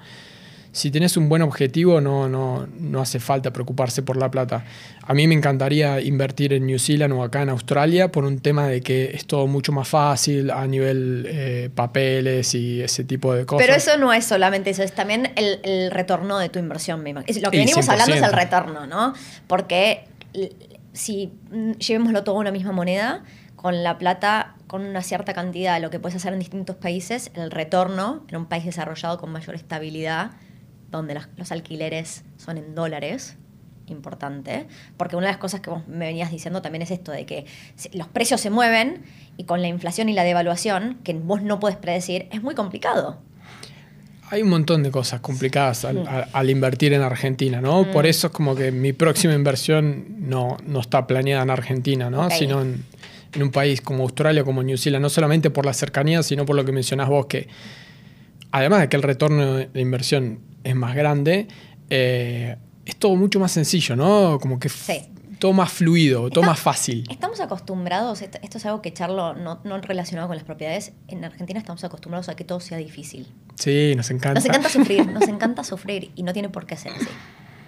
Si 0.72 0.90
tenés 0.90 1.16
un 1.18 1.28
buen 1.28 1.42
objetivo, 1.42 2.00
no, 2.00 2.28
no, 2.28 2.66
no 2.78 3.00
hace 3.00 3.20
falta 3.20 3.52
preocuparse 3.52 4.02
por 4.02 4.16
la 4.16 4.30
plata. 4.30 4.64
A 5.02 5.12
mí 5.12 5.28
me 5.28 5.34
encantaría 5.34 6.00
invertir 6.00 6.54
en 6.54 6.66
New 6.66 6.78
Zealand 6.78 7.12
o 7.12 7.22
acá 7.22 7.42
en 7.42 7.50
Australia 7.50 8.10
por 8.10 8.24
un 8.24 8.40
tema 8.40 8.66
de 8.66 8.80
que 8.80 9.10
es 9.14 9.26
todo 9.26 9.46
mucho 9.46 9.70
más 9.72 9.86
fácil 9.86 10.50
a 10.50 10.66
nivel 10.66 11.26
eh, 11.28 11.70
papeles 11.74 12.54
y 12.54 12.80
ese 12.80 13.04
tipo 13.04 13.34
de 13.34 13.44
cosas. 13.44 13.66
Pero 13.66 13.76
eso 13.76 13.98
no 13.98 14.12
es 14.14 14.24
solamente 14.24 14.70
eso, 14.70 14.82
es 14.82 14.92
también 14.92 15.30
el, 15.36 15.60
el 15.62 15.90
retorno 15.90 16.38
de 16.38 16.48
tu 16.48 16.58
inversión. 16.58 17.06
es 17.26 17.42
Lo 17.42 17.50
que 17.50 17.58
venimos 17.58 17.88
hablando 17.88 18.14
es 18.14 18.22
el 18.22 18.30
100%. 18.30 18.34
retorno, 18.34 18.86
¿no? 18.86 19.12
Porque 19.46 20.04
si 20.92 21.32
mm, 21.50 21.72
llevémoslo 21.72 22.24
todo 22.24 22.36
a 22.36 22.40
una 22.40 22.50
misma 22.50 22.72
moneda, 22.72 23.24
con 23.56 23.84
la 23.84 23.96
plata, 23.96 24.56
con 24.66 24.84
una 24.84 25.02
cierta 25.02 25.34
cantidad, 25.34 25.80
lo 25.80 25.90
que 25.90 26.00
puedes 26.00 26.16
hacer 26.16 26.32
en 26.32 26.40
distintos 26.40 26.76
países, 26.76 27.30
el 27.34 27.50
retorno 27.50 28.24
en 28.28 28.36
un 28.36 28.46
país 28.46 28.64
desarrollado 28.64 29.18
con 29.18 29.30
mayor 29.30 29.54
estabilidad, 29.54 30.32
donde 30.92 31.14
las- 31.14 31.28
los 31.36 31.50
alquileres 31.50 32.22
son 32.36 32.58
en 32.58 32.74
dólares, 32.76 33.36
importante, 33.88 34.66
porque 34.96 35.16
una 35.16 35.26
de 35.26 35.32
las 35.32 35.40
cosas 35.40 35.60
que 35.60 35.68
vos 35.70 35.86
me 35.88 36.06
venías 36.06 36.30
diciendo 36.30 36.62
también 36.62 36.82
es 36.82 36.90
esto 36.92 37.10
de 37.12 37.26
que 37.26 37.46
los 37.92 38.06
precios 38.08 38.40
se 38.40 38.48
mueven 38.48 39.02
y 39.36 39.44
con 39.44 39.60
la 39.60 39.68
inflación 39.68 40.08
y 40.08 40.12
la 40.12 40.22
devaluación, 40.22 40.98
que 41.02 41.14
vos 41.14 41.42
no 41.42 41.58
puedes 41.58 41.76
predecir, 41.76 42.28
es 42.30 42.42
muy 42.42 42.54
complicado. 42.54 43.18
Hay 44.30 44.40
un 44.42 44.48
montón 44.48 44.82
de 44.82 44.90
cosas 44.90 45.20
complicadas 45.20 45.84
al, 45.84 45.96
Mm. 46.04 46.08
al- 46.08 46.28
al 46.32 46.50
invertir 46.50 46.94
en 46.94 47.02
Argentina, 47.02 47.60
¿no? 47.60 47.90
Por 47.90 48.06
eso 48.06 48.28
es 48.28 48.32
como 48.32 48.54
que 48.54 48.72
mi 48.72 48.94
próxima 48.94 49.34
inversión 49.34 50.06
no, 50.20 50.56
no 50.66 50.80
está 50.80 51.06
planeada 51.06 51.42
en 51.42 51.50
Argentina, 51.50 52.08
¿no? 52.08 52.30
Sino 52.30 52.62
en, 52.62 52.82
en 53.34 53.42
un 53.42 53.50
país 53.50 53.82
como 53.82 54.04
Australia 54.04 54.40
o 54.40 54.44
como 54.46 54.62
New 54.62 54.78
Zealand, 54.78 55.02
no 55.02 55.10
solamente 55.10 55.50
por 55.50 55.66
la 55.66 55.74
cercanía, 55.74 56.22
sino 56.22 56.46
por 56.46 56.56
lo 56.56 56.64
que 56.64 56.72
mencionás 56.72 57.08
vos, 57.10 57.26
que 57.26 57.46
además 58.52 58.80
de 58.80 58.88
que 58.88 58.96
el 58.96 59.02
retorno 59.02 59.54
de 59.54 59.80
inversión 59.80 60.40
es 60.64 60.74
más 60.76 60.94
grande, 60.94 61.48
eh, 61.90 62.56
es 62.84 62.96
todo 62.96 63.16
mucho 63.16 63.40
más 63.40 63.52
sencillo, 63.52 63.96
¿no? 63.96 64.38
Como 64.40 64.58
que 64.58 64.68
Sí. 64.68 65.08
todo 65.38 65.52
más 65.52 65.72
fluido, 65.72 66.30
todo 66.30 66.44
más 66.44 66.60
fácil. 66.60 67.04
Estamos 67.10 67.40
acostumbrados, 67.40 68.22
esto, 68.22 68.38
es 68.42 68.66
algo 68.66 68.80
que 68.82 68.92
charlo 68.92 69.34
no, 69.34 69.60
no 69.64 69.78
relacionado 69.78 70.28
con 70.28 70.36
las 70.36 70.44
propiedades, 70.44 70.92
en 71.08 71.24
Argentina 71.24 71.58
estamos 71.58 71.82
acostumbrados 71.84 72.28
a 72.28 72.36
que 72.36 72.44
todo 72.44 72.60
sea 72.60 72.78
difícil. 72.78 73.26
Sí, 73.56 73.94
nos 73.96 74.10
encanta. 74.10 74.34
Nos 74.40 74.44
encanta 74.46 74.68
sufrir, 74.68 75.06
nos 75.08 75.28
encanta 75.28 75.64
sufrir 75.64 76.12
y 76.14 76.22
no 76.22 76.32
tiene 76.32 76.48
por 76.48 76.66
qué 76.66 76.76
ser 76.76 76.92
así. 76.92 77.08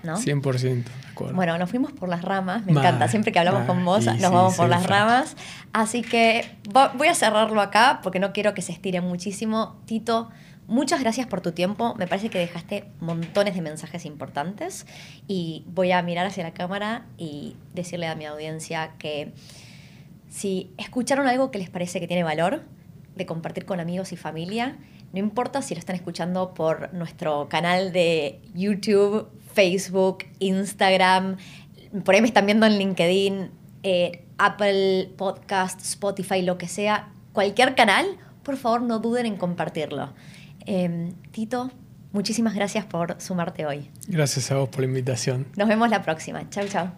¿no? 0.04 0.18
100%, 0.18 0.84
de 0.84 1.08
acuerdo. 1.12 1.34
Bueno, 1.34 1.56
nos 1.56 1.70
fuimos 1.70 1.90
por 1.92 2.10
las 2.10 2.20
ramas, 2.22 2.66
me 2.66 2.72
encanta. 2.72 3.08
Siempre 3.08 3.32
que 3.32 3.38
hablamos 3.38 3.64
con 3.66 3.82
vos, 3.86 4.04
nos 4.04 4.16
sí, 4.16 4.22
vamos 4.22 4.54
por 4.54 4.68
las 4.68 4.86
ramas. 4.86 5.34
Así 5.72 6.02
que 6.02 6.44
vo- 6.68 6.92
voy 6.98 7.08
a 7.08 7.14
cerrarlo 7.14 7.58
acá 7.62 8.00
porque 8.02 8.18
no 8.20 8.34
quiero 8.34 8.52
que 8.52 8.60
se 8.60 8.70
estire 8.72 9.00
muchísimo. 9.00 9.80
Tito, 9.86 10.28
muchas 10.66 11.00
gracias 11.00 11.26
por 11.26 11.40
tu 11.40 11.52
tiempo. 11.52 11.94
Me 11.96 12.06
parece 12.06 12.30
que 12.30 12.38
dejaste 12.38 12.84
montones 13.00 13.54
de 13.54 13.60
mensajes 13.60 14.04
importantes 14.04 14.86
y 15.26 15.64
voy 15.66 15.92
a 15.92 16.02
mirar 16.02 16.26
hacia 16.26 16.42
la 16.44 16.54
cámara 16.54 17.06
y 17.18 17.56
decirle 17.74 18.06
a 18.06 18.14
mi 18.14 18.26
audiencia 18.26 18.92
que 18.98 19.32
si 20.28 20.72
escucharon 20.78 21.26
algo 21.26 21.50
que 21.50 21.58
les 21.58 21.70
parece 21.70 22.00
que 22.00 22.08
tiene 22.08 22.24
valor 22.24 22.62
de 23.14 23.26
compartir 23.26 23.64
con 23.64 23.80
amigos 23.80 24.12
y 24.12 24.16
familia, 24.16 24.78
no 25.12 25.20
importa 25.20 25.62
si 25.62 25.74
lo 25.74 25.78
están 25.78 25.94
escuchando 25.94 26.54
por 26.54 26.92
nuestro 26.92 27.48
canal 27.48 27.92
de 27.92 28.40
YouTube, 28.52 29.28
Facebook, 29.52 30.24
Instagram, 30.40 31.36
por 32.04 32.16
ahí 32.16 32.20
me 32.20 32.26
están 32.26 32.46
viendo 32.46 32.66
en 32.66 32.78
LinkedIn, 32.78 33.50
eh, 33.84 34.24
Apple 34.38 35.10
Podcast, 35.16 35.80
Spotify, 35.80 36.42
lo 36.42 36.58
que 36.58 36.66
sea, 36.66 37.10
cualquier 37.32 37.76
canal, 37.76 38.18
por 38.42 38.56
favor 38.56 38.82
no 38.82 38.98
duden 38.98 39.26
en 39.26 39.36
compartirlo. 39.36 40.12
Eh, 40.66 41.12
Tito, 41.30 41.70
muchísimas 42.12 42.54
gracias 42.54 42.84
por 42.84 43.20
sumarte 43.20 43.66
hoy. 43.66 43.90
Gracias 44.08 44.50
a 44.50 44.56
vos 44.56 44.68
por 44.68 44.80
la 44.80 44.86
invitación. 44.86 45.46
Nos 45.56 45.68
vemos 45.68 45.88
la 45.90 46.02
próxima. 46.02 46.48
Chau, 46.50 46.66
chau. 46.68 46.90